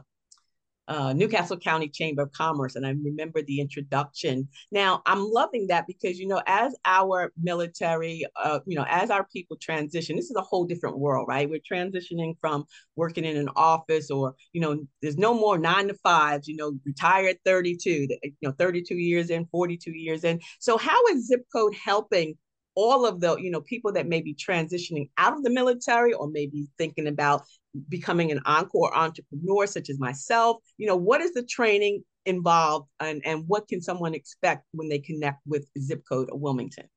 uh, 0.89 1.13
Newcastle 1.13 1.57
County 1.57 1.89
Chamber 1.89 2.23
of 2.23 2.33
Commerce, 2.33 2.77
and 2.77 2.87
I 2.87 2.91
remember 2.91 3.43
the 3.43 3.61
introduction. 3.61 4.49
Now, 4.71 5.03
I'm 5.07 5.25
loving 5.25 5.67
that 5.69 5.87
because, 5.87 6.19
you 6.19 6.27
know, 6.27 6.43
as 6.47 6.75
our 6.85 7.33
military, 7.41 8.25
uh, 8.37 8.61
you 8.67 8.77
know, 8.77 8.85
as 8.89 9.11
our 9.11 9.25
people 9.25 9.57
transition, 9.61 10.17
this 10.17 10.31
is 10.31 10.37
a 10.37 10.43
whole 10.43 10.65
different 10.65 10.99
world, 10.99 11.27
right? 11.29 11.49
We're 11.49 11.61
transitioning 11.61 12.35
from 12.41 12.65
working 12.97 13.25
in 13.25 13.37
an 13.37 13.49
office 13.57 14.11
or, 14.11 14.35
you 14.53 14.61
know, 14.61 14.85
there's 15.01 15.19
no 15.19 15.35
more 15.35 15.59
nine 15.59 15.89
to 15.89 15.95
fives, 15.95 16.49
you 16.49 16.57
know, 16.57 16.79
retired 16.85 17.37
32, 17.45 18.09
you 18.23 18.33
know, 18.43 18.53
32 18.59 18.95
years 18.97 19.31
in, 19.31 19.47
42 19.47 19.91
years 19.91 20.25
in. 20.25 20.41
So, 20.59 20.77
how 20.77 21.07
is 21.09 21.29
zip 21.29 21.45
code 21.53 21.75
helping 21.75 22.37
all 22.77 23.07
of 23.07 23.21
the 23.21 23.37
you 23.37 23.51
know 23.51 23.61
people 23.61 23.93
that 23.93 24.09
may 24.09 24.21
be 24.21 24.35
transitioning 24.35 25.09
out 25.17 25.33
of 25.33 25.43
the 25.43 25.51
military 25.51 26.13
or 26.13 26.29
maybe 26.29 26.67
thinking 26.77 27.07
about 27.07 27.43
becoming 27.89 28.31
an 28.31 28.41
encore 28.47 28.97
entrepreneur 28.97 29.67
such 29.67 29.91
as 29.91 29.99
myself 29.99 30.59
you 30.79 30.87
know 30.87 30.97
what 30.97 31.21
is 31.21 31.33
the 31.33 31.43
training 31.45 32.03
involved 32.27 32.89
and, 33.01 33.21
and 33.25 33.45
what 33.47 33.69
can 33.69 33.81
someone 33.81 34.15
expect 34.15 34.65
when 34.73 34.89
they 34.89 34.99
connect 34.99 35.41
with 35.47 35.67
zip 35.79 36.03
code 36.09 36.29
wilmington 36.33 36.89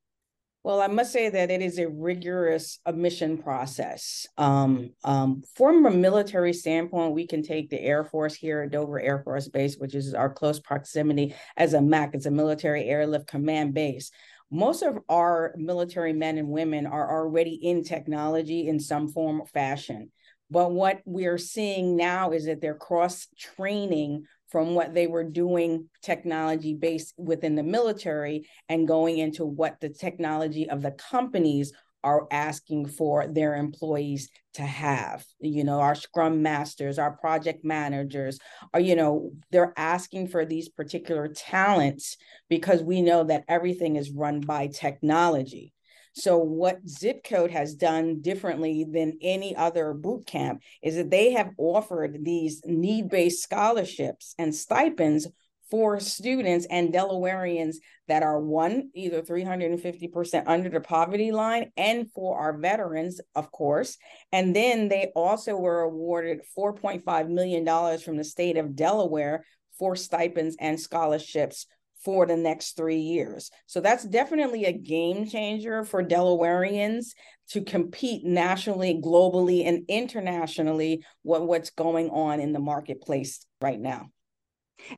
well, 0.63 0.81
I 0.81 0.87
must 0.87 1.13
say 1.13 1.29
that 1.29 1.49
it 1.49 1.61
is 1.61 1.79
a 1.79 1.87
rigorous 1.87 2.79
admission 2.85 3.37
process. 3.37 4.27
Um, 4.37 4.89
um, 5.05 5.43
from 5.55 5.85
a 5.85 5.91
military 5.91 6.51
standpoint, 6.51 7.13
we 7.13 7.25
can 7.25 7.41
take 7.41 7.69
the 7.69 7.79
Air 7.79 8.03
Force 8.03 8.35
here 8.35 8.63
at 8.63 8.71
Dover 8.71 8.99
Air 8.99 9.19
Force 9.23 9.47
Base, 9.47 9.77
which 9.77 9.95
is 9.95 10.13
our 10.13 10.29
close 10.29 10.59
proximity 10.59 11.33
as 11.55 11.73
a 11.73 11.81
MAC, 11.81 12.15
it's 12.15 12.25
a 12.25 12.31
military 12.31 12.83
airlift 12.83 13.27
command 13.27 13.75
base 13.75 14.11
most 14.49 14.81
of 14.81 14.97
our 15.09 15.53
military 15.57 16.13
men 16.13 16.37
and 16.37 16.47
women 16.49 16.85
are 16.85 17.17
already 17.19 17.55
in 17.55 17.83
technology 17.83 18.67
in 18.67 18.79
some 18.79 19.09
form 19.09 19.41
or 19.41 19.47
fashion. 19.47 20.11
But 20.49 20.71
what 20.71 21.01
we're 21.05 21.37
seeing 21.37 21.95
now 21.95 22.31
is 22.31 22.45
that 22.45 22.61
they're 22.61 22.73
cross 22.73 23.27
training 23.37 24.25
from 24.49 24.75
what 24.75 24.93
they 24.93 25.07
were 25.07 25.25
doing 25.25 25.89
technology 26.01 26.73
based 26.73 27.13
within 27.17 27.55
the 27.55 27.63
military 27.63 28.47
and 28.69 28.87
going 28.87 29.17
into 29.17 29.45
what 29.45 29.79
the 29.81 29.89
technology 29.89 30.69
of 30.69 30.81
the 30.81 30.91
companies 30.91 31.73
are 32.03 32.27
asking 32.31 32.85
for 32.85 33.27
their 33.27 33.55
employees 33.55 34.29
to 34.53 34.61
have. 34.61 35.25
You 35.41 35.65
know 35.65 35.81
our 35.81 35.95
scrum 35.95 36.41
masters 36.41 36.97
our 36.97 37.11
project 37.11 37.65
managers 37.65 38.39
are 38.73 38.79
you 38.79 38.95
know 38.95 39.31
they're 39.51 39.73
asking 39.75 40.29
for 40.29 40.45
these 40.45 40.69
particular 40.69 41.27
talents 41.27 42.15
because 42.49 42.81
we 42.81 43.01
know 43.01 43.25
that 43.25 43.43
everything 43.49 43.97
is 43.97 44.11
run 44.11 44.39
by 44.39 44.67
technology 44.67 45.73
so 46.17 46.39
what 46.39 46.87
zip 46.87 47.23
code 47.23 47.51
has 47.51 47.75
done 47.75 48.21
differently 48.21 48.83
than 48.91 49.19
any 49.21 49.55
other 49.55 49.93
boot 49.93 50.25
camp 50.25 50.63
is 50.81 50.95
that 50.95 51.11
they 51.11 51.33
have 51.33 51.51
offered 51.59 52.25
these 52.25 52.63
need-based 52.65 53.43
scholarships 53.43 54.33
and 54.39 54.53
stipends 54.53 55.27
for 55.69 55.99
students 55.99 56.65
and 56.71 56.91
Delawareans 56.91 57.75
that 58.07 58.23
are 58.23 58.41
one, 58.41 58.89
either 58.95 59.21
350% 59.21 60.43
under 60.47 60.69
the 60.69 60.81
poverty 60.81 61.31
line, 61.31 61.71
and 61.77 62.11
for 62.11 62.39
our 62.39 62.57
veterans, 62.57 63.21
of 63.35 63.51
course. 63.51 63.97
And 64.31 64.55
then 64.55 64.87
they 64.87 65.11
also 65.15 65.55
were 65.55 65.81
awarded 65.81 66.41
$4.5 66.57 67.29
million 67.29 67.99
from 67.99 68.17
the 68.17 68.23
state 68.23 68.57
of 68.57 68.75
Delaware 68.75 69.45
for 69.77 69.95
stipends 69.95 70.55
and 70.59 70.79
scholarships 70.79 71.67
for 72.03 72.25
the 72.25 72.37
next 72.37 72.77
three 72.77 72.99
years. 72.99 73.49
So 73.65 73.81
that's 73.81 74.03
definitely 74.03 74.65
a 74.65 74.71
game 74.71 75.27
changer 75.27 75.83
for 75.83 76.03
Delawareans 76.03 77.07
to 77.49 77.63
compete 77.63 78.25
nationally, 78.25 79.01
globally, 79.03 79.65
and 79.65 79.83
internationally 79.87 81.03
what, 81.23 81.47
what's 81.47 81.71
going 81.71 82.09
on 82.09 82.39
in 82.39 82.53
the 82.53 82.59
marketplace 82.59 83.45
right 83.61 83.79
now 83.79 84.09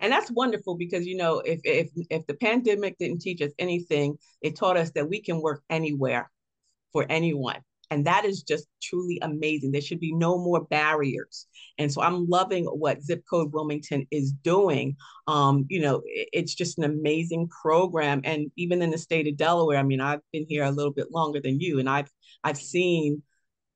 and 0.02 0.12
that's 0.12 0.32
wonderful 0.32 0.76
because 0.76 1.06
you 1.06 1.16
know 1.16 1.40
if 1.40 1.60
if 1.64 1.90
if 2.10 2.26
the 2.28 2.34
pandemic 2.34 2.98
didn't 2.98 3.22
teach 3.22 3.42
us 3.42 3.52
anything 3.58 4.18
it 4.42 4.58
taught 4.58 4.78
us 4.78 4.92
that 4.92 5.08
we 5.08 5.22
can 5.22 5.42
work 5.42 5.64
anywhere 5.70 6.30
for 6.92 7.06
anyone 7.10 7.60
and 7.92 8.06
that 8.06 8.26
is 8.26 8.44
just 8.44 8.68
truly 8.82 9.20
amazing. 9.22 9.72
There 9.72 9.82
should 9.82 10.00
be 10.00 10.14
no 10.14 10.38
more 10.38 10.66
barriers. 10.66 11.48
And 11.78 11.92
so 11.92 12.02
i'm 12.02 12.28
loving 12.28 12.66
what 12.66 13.02
zip 13.02 13.24
code 13.30 13.54
wilmington 13.54 14.06
is 14.12 14.32
doing. 14.32 14.96
Um, 15.28 15.66
you 15.70 15.82
know 15.82 16.02
it's 16.06 16.56
just 16.56 16.78
an 16.78 16.84
amazing 16.84 17.50
program. 17.62 18.22
And 18.24 18.52
even 18.56 18.82
in 18.82 18.92
the 18.92 18.98
state 18.98 19.28
of 19.28 19.38
delaware 19.38 19.78
i 19.78 19.84
mean 19.84 20.02
i've 20.02 20.22
been 20.32 20.46
here 20.48 20.64
a 20.64 20.72
little 20.72 20.94
bit 20.94 21.12
longer 21.12 21.40
than 21.42 21.60
you 21.60 21.80
and 21.80 21.90
i've 21.90 22.12
i've 22.44 22.58
seen 22.58 23.22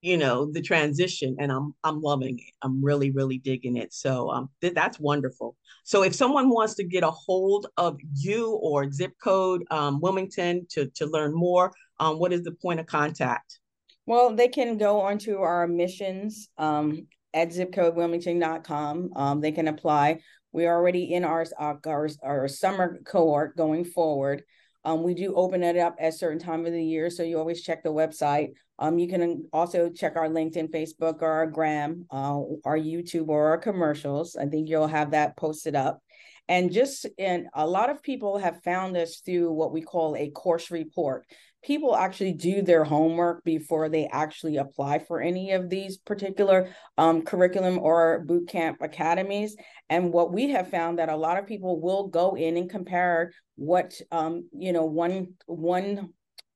you 0.01 0.17
know 0.17 0.51
the 0.51 0.61
transition 0.61 1.35
and 1.39 1.51
i'm 1.51 1.73
i'm 1.83 2.01
loving 2.01 2.37
it. 2.39 2.53
I'm 2.61 2.83
really 2.83 3.11
really 3.11 3.37
digging 3.37 3.77
it. 3.77 3.93
So 3.93 4.29
um 4.29 4.49
th- 4.61 4.73
that's 4.73 4.99
wonderful. 4.99 5.55
So 5.83 6.03
if 6.03 6.13
someone 6.13 6.49
wants 6.49 6.75
to 6.75 6.83
get 6.83 7.03
a 7.03 7.11
hold 7.11 7.67
of 7.77 7.97
you 8.13 8.51
or 8.61 8.91
zip 8.91 9.13
code 9.23 9.63
um, 9.71 10.01
wilmington 10.01 10.67
to 10.71 10.87
to 10.95 11.05
learn 11.05 11.33
more 11.33 11.71
um, 11.99 12.19
what 12.19 12.33
is 12.33 12.43
the 12.43 12.51
point 12.51 12.79
of 12.79 12.85
contact 12.85 13.59
well 14.05 14.35
they 14.35 14.47
can 14.47 14.77
go 14.77 15.01
onto 15.01 15.37
our 15.37 15.67
missions 15.67 16.49
um, 16.57 17.07
at 17.33 17.49
zipcodewilmington.com 17.49 19.09
um, 19.15 19.41
they 19.41 19.51
can 19.51 19.67
apply 19.67 20.19
we're 20.51 20.73
already 20.73 21.13
in 21.13 21.23
our, 21.23 21.45
our 21.57 21.79
our 22.23 22.47
summer 22.47 22.99
cohort 23.05 23.55
going 23.57 23.83
forward 23.85 24.43
um, 24.85 25.03
we 25.03 25.13
do 25.13 25.33
open 25.35 25.63
it 25.63 25.77
up 25.77 25.95
at 25.99 26.13
certain 26.13 26.39
time 26.39 26.65
of 26.65 26.73
the 26.73 26.83
year, 26.83 27.09
so 27.09 27.23
you 27.23 27.37
always 27.37 27.61
check 27.61 27.83
the 27.83 27.89
website. 27.89 28.49
Um, 28.79 28.99
you 28.99 29.07
can 29.07 29.47
also 29.53 29.89
check 29.89 30.15
our 30.15 30.27
LinkedIn, 30.27 30.71
Facebook, 30.71 31.21
or 31.21 31.31
our 31.31 31.47
Gram, 31.47 32.05
uh, 32.11 32.41
our 32.65 32.77
YouTube, 32.77 33.29
or 33.29 33.47
our 33.49 33.57
commercials. 33.57 34.35
I 34.35 34.47
think 34.47 34.67
you'll 34.67 34.87
have 34.87 35.11
that 35.11 35.37
posted 35.37 35.75
up. 35.75 36.01
And 36.49 36.73
just 36.73 37.05
and 37.17 37.47
a 37.53 37.65
lot 37.65 37.89
of 37.89 38.03
people 38.03 38.37
have 38.39 38.61
found 38.63 38.97
us 38.97 39.21
through 39.23 39.53
what 39.53 39.71
we 39.71 39.81
call 39.81 40.17
a 40.17 40.29
course 40.31 40.71
report 40.71 41.25
people 41.63 41.95
actually 41.95 42.33
do 42.33 42.61
their 42.61 42.83
homework 42.83 43.43
before 43.43 43.89
they 43.89 44.07
actually 44.11 44.57
apply 44.57 44.99
for 44.99 45.21
any 45.21 45.51
of 45.51 45.69
these 45.69 45.97
particular 45.97 46.69
um, 46.97 47.21
curriculum 47.21 47.79
or 47.79 48.23
boot 48.25 48.47
camp 48.47 48.77
academies. 48.81 49.55
And 49.89 50.11
what 50.11 50.33
we 50.33 50.49
have 50.49 50.69
found 50.69 50.99
that 50.99 51.09
a 51.09 51.15
lot 51.15 51.37
of 51.37 51.47
people 51.47 51.79
will 51.79 52.07
go 52.07 52.35
in 52.35 52.57
and 52.57 52.69
compare 52.69 53.31
what 53.55 53.93
um, 54.11 54.49
you 54.51 54.73
know 54.73 54.85
one 54.85 55.35
one 55.45 56.09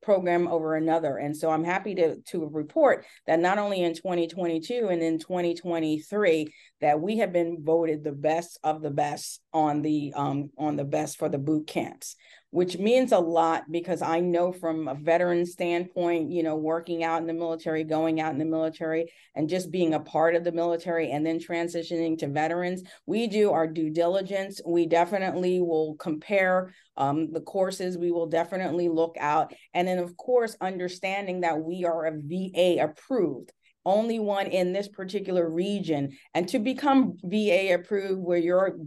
program 0.04 0.48
over 0.48 0.76
another. 0.76 1.18
And 1.18 1.36
so 1.36 1.50
I'm 1.50 1.64
happy 1.64 1.94
to 1.96 2.22
to 2.30 2.48
report 2.48 3.06
that 3.26 3.40
not 3.40 3.58
only 3.58 3.84
in 3.84 3.94
2022 3.94 4.88
and 4.90 5.02
in 5.02 5.20
2023 5.20 6.54
that 6.82 7.02
we 7.02 7.18
have 7.18 7.34
been 7.34 7.58
voted 7.62 8.04
the 8.04 8.14
best 8.14 8.60
of 8.64 8.82
the 8.82 8.90
best 8.90 9.42
on 9.54 9.82
the 9.82 10.14
um, 10.16 10.50
on 10.58 10.76
the 10.76 10.86
best 10.86 11.18
for 11.18 11.30
the 11.30 11.38
boot 11.38 11.68
camps 11.68 12.16
which 12.52 12.78
means 12.78 13.12
a 13.12 13.20
lot 13.20 13.64
because 13.70 14.02
I 14.02 14.20
know 14.22 14.52
from 14.52 14.88
a 14.88 14.96
veteran 14.96 15.46
standpoint, 15.46 16.32
you 16.32 16.44
know, 16.44 16.56
working 16.56 17.04
out 17.04 17.22
in 17.22 17.28
the 17.28 17.34
military, 17.34 17.84
going 17.84 18.22
out 18.22 18.32
in 18.32 18.40
the 18.40 18.46
military, 18.46 19.12
and 19.36 19.50
just 19.50 19.70
being 19.70 19.94
a 19.94 20.00
part 20.00 20.36
of 20.36 20.44
the 20.44 20.52
military 20.52 21.12
and 21.12 21.26
then 21.26 21.40
transitioning 21.40 22.18
to 22.20 22.28
veterans, 22.28 22.84
we 23.06 23.28
do 23.28 23.52
our 23.52 23.68
due 23.68 23.90
diligence. 23.90 24.62
We 24.66 24.86
definitely 24.86 25.60
will 25.60 25.96
compare 25.96 26.74
um, 26.96 27.32
the 27.32 27.42
courses, 27.42 27.98
we 27.98 28.12
will 28.12 28.28
definitely 28.28 28.90
look 28.90 29.16
out. 29.20 29.54
And 29.74 29.88
then, 29.88 30.00
of 30.00 30.18
course, 30.18 30.58
understanding 30.60 31.42
that 31.42 31.60
we 31.60 31.86
are 31.86 32.06
a 32.06 32.12
VA 32.12 32.84
approved 32.84 33.52
only 33.88 34.20
one 34.20 34.48
in 34.48 34.74
this 34.74 34.90
particular 34.90 35.50
region. 35.50 36.12
And 36.34 36.48
to 36.50 36.60
become 36.60 37.18
VA 37.24 37.74
approved, 37.74 38.22
where 38.22 38.38
your 38.38 38.78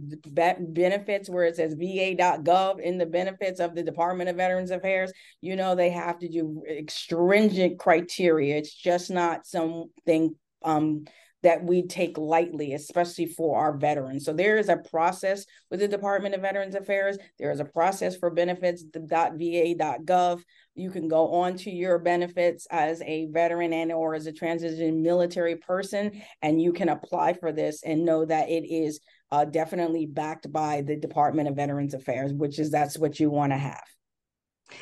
benefits, 0.59 1.29
where 1.29 1.45
it 1.45 1.55
says 1.55 1.73
va.gov 1.73 2.79
in 2.79 2.99
the 2.99 3.05
benefits 3.07 3.59
of 3.59 3.73
the 3.73 3.83
Department 3.83 4.29
of 4.29 4.35
Veterans 4.35 4.69
Affairs, 4.69 5.11
you 5.41 5.55
know, 5.55 5.73
they 5.73 5.89
have 5.89 6.19
to 6.19 6.29
do 6.29 6.61
stringent 6.87 7.79
criteria. 7.79 8.57
It's 8.57 8.73
just 8.73 9.09
not 9.09 9.47
something 9.47 10.35
um, 10.63 11.05
that 11.43 11.63
we 11.63 11.87
take 11.87 12.17
lightly, 12.17 12.73
especially 12.73 13.25
for 13.25 13.57
our 13.57 13.75
veterans. 13.75 14.25
So 14.25 14.33
there 14.33 14.57
is 14.57 14.69
a 14.69 14.77
process 14.77 15.45
with 15.69 15.79
the 15.79 15.87
Department 15.87 16.35
of 16.35 16.41
Veterans 16.41 16.75
Affairs. 16.75 17.17
There 17.39 17.51
is 17.51 17.59
a 17.59 17.65
process 17.65 18.15
for 18.15 18.29
benefits, 18.29 18.83
.va.gov. 18.83 20.43
You 20.75 20.91
can 20.91 21.07
go 21.07 21.33
on 21.33 21.57
to 21.57 21.71
your 21.71 21.99
benefits 21.99 22.67
as 22.69 23.01
a 23.01 23.25
veteran 23.27 23.73
and 23.73 23.91
or 23.91 24.13
as 24.13 24.27
a 24.27 24.31
transition 24.31 25.01
military 25.01 25.55
person, 25.55 26.21
and 26.41 26.61
you 26.61 26.73
can 26.73 26.89
apply 26.89 27.33
for 27.33 27.51
this 27.51 27.83
and 27.83 28.05
know 28.05 28.23
that 28.25 28.49
it 28.49 28.65
is 28.65 28.99
uh, 29.31 29.45
definitely 29.45 30.05
backed 30.05 30.51
by 30.51 30.81
the 30.81 30.95
Department 30.95 31.49
of 31.49 31.55
Veterans 31.55 31.93
Affairs, 31.93 32.33
which 32.33 32.59
is 32.59 32.69
that's 32.69 32.97
what 32.97 33.19
you 33.19 33.29
want 33.29 33.51
to 33.51 33.57
have. 33.57 33.83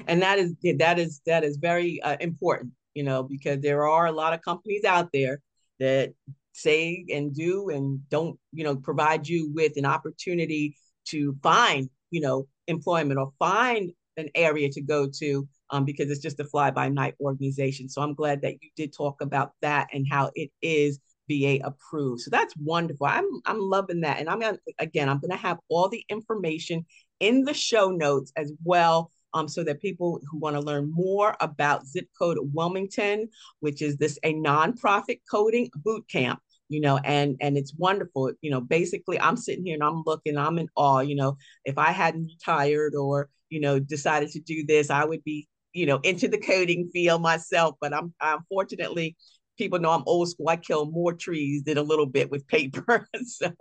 And 0.08 0.22
that 0.22 0.38
is 0.38 0.54
that 0.78 1.00
is 1.00 1.22
that 1.26 1.44
is 1.44 1.58
very 1.58 2.02
uh, 2.02 2.18
important, 2.20 2.74
you 2.94 3.04
know, 3.04 3.24
because 3.24 3.60
there 3.62 3.88
are 3.88 4.06
a 4.06 4.12
lot 4.12 4.34
of 4.34 4.42
companies 4.42 4.84
out 4.84 5.10
there 5.12 5.40
that 5.80 6.14
say 6.54 7.06
and 7.10 7.34
do 7.36 7.70
and 7.70 8.08
don't 8.10 8.38
you 8.52 8.64
know 8.64 8.76
provide 8.76 9.28
you 9.28 9.52
with 9.54 9.74
an 9.78 9.86
opportunity 9.86 10.76
to 11.06 11.36
find 11.42 11.90
you 12.12 12.22
know 12.22 12.48
employment 12.68 13.20
or 13.20 13.32
find 13.40 13.92
an 14.18 14.30
area 14.36 14.70
to 14.70 14.82
go 14.82 15.08
to 15.08 15.48
um, 15.70 15.86
because 15.86 16.10
it's 16.10 16.22
just 16.22 16.40
a 16.40 16.46
fly 16.46 16.72
by 16.72 16.90
night 16.90 17.16
organization 17.22 17.88
so 17.88 18.02
i'm 18.02 18.14
glad 18.14 18.42
that 18.42 18.56
you 18.62 18.70
did 18.76 18.92
talk 18.92 19.22
about 19.22 19.52
that 19.62 19.88
and 19.94 20.06
how 20.10 20.32
it 20.36 20.50
is 20.62 21.00
VA 21.30 21.60
approved. 21.64 22.22
So 22.22 22.32
that's 22.32 22.56
wonderful. 22.58 23.06
I'm 23.06 23.28
I'm 23.46 23.60
loving 23.60 24.02
that. 24.02 24.20
And 24.20 24.28
I'm 24.28 24.40
gonna 24.40 24.58
again, 24.80 25.08
I'm 25.08 25.20
gonna 25.20 25.38
have 25.38 25.60
all 25.70 25.88
the 25.88 26.04
information 26.10 26.86
in 27.20 27.44
the 27.44 27.54
show 27.54 27.90
notes 27.90 28.34
as 28.36 28.52
well 28.64 29.12
um, 29.34 29.48
so 29.48 29.64
that 29.64 29.82
people 29.82 30.20
who 30.30 30.40
want 30.40 30.56
to 30.56 30.62
learn 30.62 30.92
more 30.94 31.36
about 31.40 31.86
Zip 31.86 32.08
Code 32.18 32.38
Wilmington, 32.54 33.30
which 33.60 33.82
is 33.82 33.98
this 33.98 34.18
a 34.24 34.34
nonprofit 34.34 35.20
coding 35.30 35.70
boot 35.76 36.06
camp, 36.10 36.40
you 36.70 36.82
know, 36.82 36.98
and 37.04 37.38
and 37.42 37.58
it's 37.58 37.74
wonderful. 37.76 38.32
You 38.42 38.52
know, 38.52 38.62
basically, 38.62 39.20
I'm 39.20 39.38
sitting 39.38 39.66
here 39.66 39.76
and 39.76 39.84
I'm 39.84 40.04
looking, 40.06 40.38
I'm 40.38 40.60
in 40.60 40.70
awe. 40.76 41.00
You 41.00 41.16
know, 41.16 41.38
if 41.66 41.78
I 41.78 41.92
hadn't 41.92 42.26
retired 42.28 42.96
or 42.96 43.30
you 43.50 43.60
know 43.60 43.80
decided 43.80 44.30
to 44.32 44.40
do 44.40 44.66
this, 44.66 44.90
I 44.90 45.06
would 45.06 45.24
be 45.24 45.48
you 45.74 45.86
know 45.86 46.00
into 46.04 46.28
the 46.28 46.38
coding 46.38 46.90
field 46.92 47.22
myself. 47.22 47.76
But 47.82 47.94
I'm 47.94 48.14
unfortunately 48.22 49.18
people 49.60 49.78
know 49.78 49.92
I'm 49.92 50.04
old 50.08 50.30
school. 50.30 50.50
I 50.50 50.56
kill 50.56 50.90
more 50.90 51.14
trees 51.14 51.64
than 51.64 51.78
a 51.78 51.84
little 51.84 52.08
bit 52.08 52.32
with 52.32 52.48
paper. 52.48 53.08
so 53.26 53.52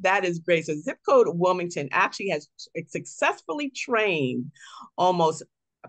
that 0.00 0.24
is 0.24 0.38
great. 0.38 0.66
So 0.66 0.74
zip 0.74 0.98
code 1.08 1.26
Wilmington 1.30 1.88
actually 1.90 2.28
has 2.28 2.48
successfully 2.86 3.70
trained 3.70 4.52
almost 4.96 5.42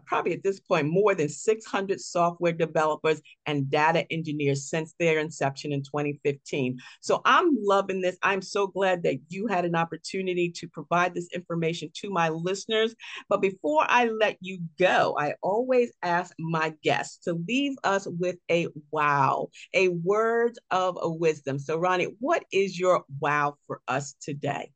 probably 0.05 0.33
at 0.33 0.43
this 0.43 0.59
point 0.59 0.87
more 0.87 1.15
than 1.15 1.29
600 1.29 1.99
software 1.99 2.51
developers 2.51 3.21
and 3.45 3.69
data 3.69 4.05
engineers 4.11 4.69
since 4.69 4.93
their 4.99 5.19
inception 5.19 5.71
in 5.71 5.81
2015. 5.81 6.77
So 7.01 7.21
I'm 7.25 7.57
loving 7.61 8.01
this. 8.01 8.17
I'm 8.21 8.41
so 8.41 8.67
glad 8.67 9.03
that 9.03 9.15
you 9.29 9.47
had 9.47 9.65
an 9.65 9.75
opportunity 9.75 10.51
to 10.51 10.67
provide 10.67 11.13
this 11.13 11.29
information 11.33 11.89
to 11.95 12.09
my 12.09 12.29
listeners. 12.29 12.95
But 13.29 13.41
before 13.41 13.85
I 13.87 14.05
let 14.05 14.37
you 14.41 14.59
go, 14.77 15.15
I 15.19 15.35
always 15.41 15.91
ask 16.03 16.33
my 16.39 16.73
guests 16.83 17.23
to 17.25 17.33
leave 17.47 17.75
us 17.83 18.07
with 18.19 18.37
a 18.49 18.67
wow, 18.91 19.49
a 19.73 19.89
word 19.89 20.57
of 20.71 20.97
wisdom. 21.01 21.59
So, 21.59 21.77
Ronnie, 21.77 22.15
what 22.19 22.43
is 22.51 22.79
your 22.79 23.03
wow 23.19 23.55
for 23.67 23.81
us 23.87 24.15
today? 24.21 24.71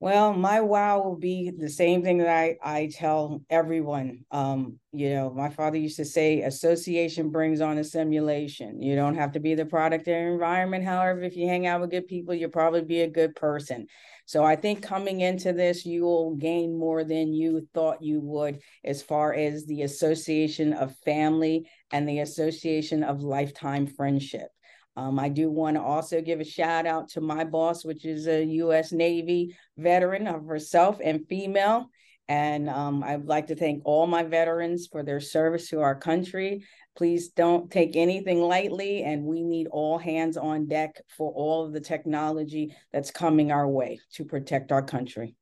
Well, 0.00 0.32
my 0.32 0.62
wow 0.62 1.02
will 1.02 1.18
be 1.18 1.50
the 1.50 1.68
same 1.68 2.02
thing 2.02 2.18
that 2.18 2.28
I, 2.28 2.56
I 2.62 2.86
tell 2.86 3.42
everyone. 3.50 4.24
Um, 4.30 4.78
you 4.92 5.10
know, 5.10 5.28
my 5.28 5.50
father 5.50 5.76
used 5.76 5.98
to 5.98 6.06
say 6.06 6.40
association 6.40 7.28
brings 7.28 7.60
on 7.60 7.76
a 7.76 7.84
simulation. 7.84 8.80
You 8.80 8.96
don't 8.96 9.16
have 9.16 9.32
to 9.32 9.40
be 9.40 9.54
the 9.54 9.66
product 9.66 10.08
of 10.08 10.14
your 10.14 10.32
environment. 10.32 10.86
However, 10.86 11.20
if 11.20 11.36
you 11.36 11.46
hang 11.46 11.66
out 11.66 11.82
with 11.82 11.90
good 11.90 12.06
people, 12.06 12.34
you'll 12.34 12.48
probably 12.48 12.80
be 12.80 13.02
a 13.02 13.10
good 13.10 13.36
person. 13.36 13.88
So 14.24 14.42
I 14.42 14.56
think 14.56 14.82
coming 14.82 15.20
into 15.20 15.52
this, 15.52 15.84
you 15.84 16.04
will 16.04 16.34
gain 16.34 16.78
more 16.78 17.04
than 17.04 17.34
you 17.34 17.68
thought 17.74 18.02
you 18.02 18.20
would 18.20 18.60
as 18.82 19.02
far 19.02 19.34
as 19.34 19.66
the 19.66 19.82
association 19.82 20.72
of 20.72 20.96
family 21.04 21.68
and 21.92 22.08
the 22.08 22.20
association 22.20 23.02
of 23.02 23.22
lifetime 23.22 23.86
friendship. 23.86 24.48
Um, 24.96 25.18
I 25.18 25.28
do 25.28 25.50
want 25.50 25.76
to 25.76 25.82
also 25.82 26.20
give 26.20 26.40
a 26.40 26.44
shout 26.44 26.86
out 26.86 27.08
to 27.10 27.20
my 27.20 27.44
boss, 27.44 27.84
which 27.84 28.04
is 28.04 28.26
a 28.26 28.44
U.S. 28.44 28.92
Navy 28.92 29.56
veteran 29.76 30.26
of 30.26 30.46
herself 30.46 30.98
and 31.02 31.26
female. 31.28 31.86
And 32.28 32.68
um, 32.68 33.02
I'd 33.02 33.26
like 33.26 33.48
to 33.48 33.56
thank 33.56 33.82
all 33.84 34.06
my 34.06 34.22
veterans 34.22 34.86
for 34.86 35.02
their 35.02 35.20
service 35.20 35.68
to 35.70 35.80
our 35.80 35.96
country. 35.96 36.64
Please 36.96 37.30
don't 37.30 37.70
take 37.70 37.96
anything 37.96 38.40
lightly, 38.40 39.02
and 39.02 39.24
we 39.24 39.42
need 39.42 39.66
all 39.68 39.98
hands 39.98 40.36
on 40.36 40.68
deck 40.68 41.00
for 41.16 41.32
all 41.32 41.64
of 41.64 41.72
the 41.72 41.80
technology 41.80 42.76
that's 42.92 43.10
coming 43.10 43.50
our 43.50 43.66
way 43.66 43.98
to 44.12 44.24
protect 44.24 44.70
our 44.70 44.82
country. 44.82 45.34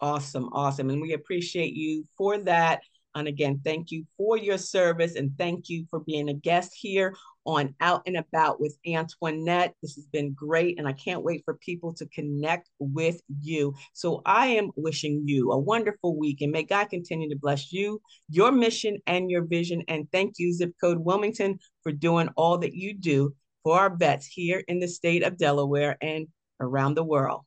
Awesome, 0.00 0.48
awesome. 0.52 0.90
And 0.90 1.00
we 1.00 1.12
appreciate 1.12 1.74
you 1.74 2.04
for 2.16 2.38
that. 2.38 2.82
And 3.14 3.28
again, 3.28 3.60
thank 3.64 3.90
you 3.90 4.04
for 4.16 4.36
your 4.36 4.58
service 4.58 5.16
and 5.16 5.36
thank 5.36 5.68
you 5.68 5.86
for 5.90 6.00
being 6.00 6.28
a 6.28 6.34
guest 6.34 6.72
here 6.74 7.14
on 7.44 7.74
Out 7.80 8.02
and 8.06 8.16
About 8.16 8.60
with 8.60 8.76
Antionette. 8.86 9.72
This 9.82 9.94
has 9.96 10.06
been 10.06 10.32
great, 10.32 10.78
and 10.78 10.86
I 10.86 10.92
can't 10.92 11.24
wait 11.24 11.42
for 11.44 11.54
people 11.54 11.92
to 11.94 12.06
connect 12.06 12.70
with 12.78 13.20
you. 13.40 13.74
So 13.92 14.22
I 14.24 14.46
am 14.46 14.70
wishing 14.76 15.24
you 15.26 15.50
a 15.50 15.58
wonderful 15.58 16.16
week, 16.16 16.40
and 16.40 16.52
may 16.52 16.62
God 16.62 16.88
continue 16.90 17.28
to 17.28 17.38
bless 17.38 17.72
you, 17.72 18.00
your 18.28 18.52
mission, 18.52 18.98
and 19.06 19.30
your 19.30 19.44
vision. 19.44 19.82
And 19.88 20.10
thank 20.12 20.38
you, 20.38 20.52
Zip 20.52 20.72
Code 20.80 20.98
Wilmington, 20.98 21.58
for 21.82 21.92
doing 21.92 22.28
all 22.36 22.58
that 22.58 22.74
you 22.74 22.94
do 22.94 23.34
for 23.62 23.78
our 23.78 23.94
vets 23.94 24.26
here 24.26 24.62
in 24.68 24.80
the 24.80 24.88
state 24.88 25.22
of 25.22 25.36
Delaware 25.36 25.96
and 26.00 26.28
around 26.60 26.94
the 26.94 27.04
world. 27.04 27.42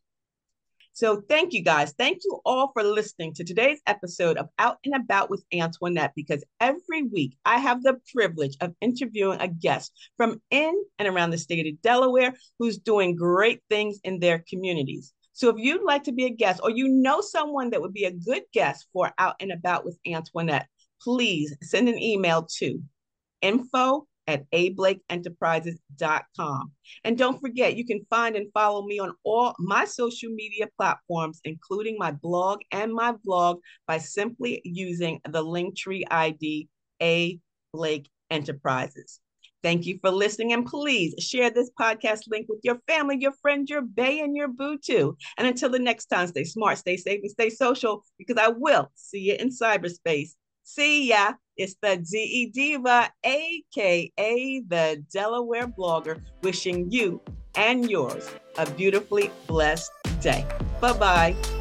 So 0.96 1.22
thank 1.28 1.52
you 1.52 1.62
guys. 1.62 1.94
Thank 1.98 2.22
you 2.24 2.40
all 2.46 2.72
for 2.72 2.82
listening 2.82 3.34
to 3.34 3.44
today's 3.44 3.82
episode 3.86 4.38
of 4.38 4.48
Out 4.58 4.78
and 4.86 4.96
About 4.96 5.30
with 5.30 5.44
Antionette 5.54 6.12
because 6.16 6.42
every 6.62 7.04
week 7.04 7.36
I 7.44 7.58
have 7.58 7.84
the 7.84 7.98
privilege 8.14 8.56
of 8.62 8.74
interviewing 8.80 9.42
a 9.42 9.50
guest 9.50 9.92
from 10.16 10.42
in 10.52 10.74
and 10.98 11.10
around 11.10 11.32
the 11.32 11.38
state 11.38 11.68
of 11.68 11.82
Delaware 11.82 12.34
who's 12.60 12.78
doing 12.78 13.18
great 13.18 13.62
things 13.70 14.00
in 14.06 14.22
their 14.22 14.46
communities. 14.48 15.14
So 15.34 15.50
if 15.50 15.58
you'd 15.58 15.84
like 15.84 16.06
to 16.06 16.14
be 16.14 16.28
a 16.28 16.30
guest 16.30 16.62
or 16.64 16.70
you 16.70 16.88
know 16.88 17.20
someone 17.20 17.72
that 17.72 17.82
would 17.82 17.94
be 17.94 18.06
a 18.06 18.12
good 18.12 18.44
guest 18.54 18.88
for 18.94 19.12
Out 19.18 19.36
and 19.42 19.52
About 19.52 19.84
with 19.84 20.00
Antionette, 20.08 20.68
please 21.02 21.54
send 21.62 21.90
an 21.90 22.02
email 22.02 22.48
to 22.60 22.82
info 23.42 24.08
at 24.28 24.50
ablakeenterprises.com. 24.52 26.72
And 27.04 27.18
don't 27.18 27.40
forget, 27.40 27.76
you 27.76 27.86
can 27.86 28.06
find 28.10 28.36
and 28.36 28.52
follow 28.54 28.86
me 28.86 29.00
on 29.00 29.14
all 29.24 29.56
my 29.60 29.86
social 29.86 30.30
media 30.32 30.68
platforms, 30.78 31.40
including 31.44 31.96
my 31.98 32.12
blog 32.12 32.60
and 32.72 32.94
my 32.94 33.14
vlog, 33.28 33.60
by 33.88 33.98
simply 33.98 34.62
using 34.64 35.20
the 35.30 35.44
Linktree 35.44 36.04
ID 36.10 36.70
A 37.02 37.40
Blake 37.74 38.10
Enterprises. 38.30 39.20
Thank 39.64 39.88
you 39.88 39.98
for 40.00 40.12
listening, 40.12 40.54
and 40.54 40.64
please 40.64 41.16
share 41.18 41.50
this 41.50 41.72
podcast 41.80 42.30
link 42.30 42.46
with 42.48 42.60
your 42.64 42.78
family, 42.88 43.18
your 43.20 43.34
friends, 43.42 43.72
your 43.72 43.82
bay, 43.82 44.20
and 44.20 44.38
your 44.38 44.48
boo 44.48 44.78
too. 44.78 45.18
And 45.40 45.48
until 45.48 45.70
the 45.70 45.80
next 45.80 46.06
time, 46.06 46.28
stay 46.28 46.44
smart, 46.44 46.78
stay 46.78 46.98
safe, 46.98 47.22
and 47.24 47.32
stay 47.32 47.50
social 47.50 48.04
because 48.20 48.38
I 48.38 48.50
will 48.50 48.92
see 48.94 49.22
you 49.22 49.36
in 49.40 49.50
cyberspace. 49.50 50.36
See 50.66 51.10
ya. 51.10 51.34
It's 51.58 51.76
the 51.82 51.96
DE 51.96 52.52
Diva, 52.54 53.10
aka 53.24 54.60
the 54.68 55.06
Delaware 55.14 55.68
blogger, 55.68 56.22
wishing 56.44 56.92
you 56.92 57.22
and 57.56 57.90
yours 57.90 58.30
a 58.58 58.70
beautifully 58.72 59.32
blessed 59.48 59.92
day. 60.22 60.46
Bye 60.82 60.94
bye. 60.94 61.55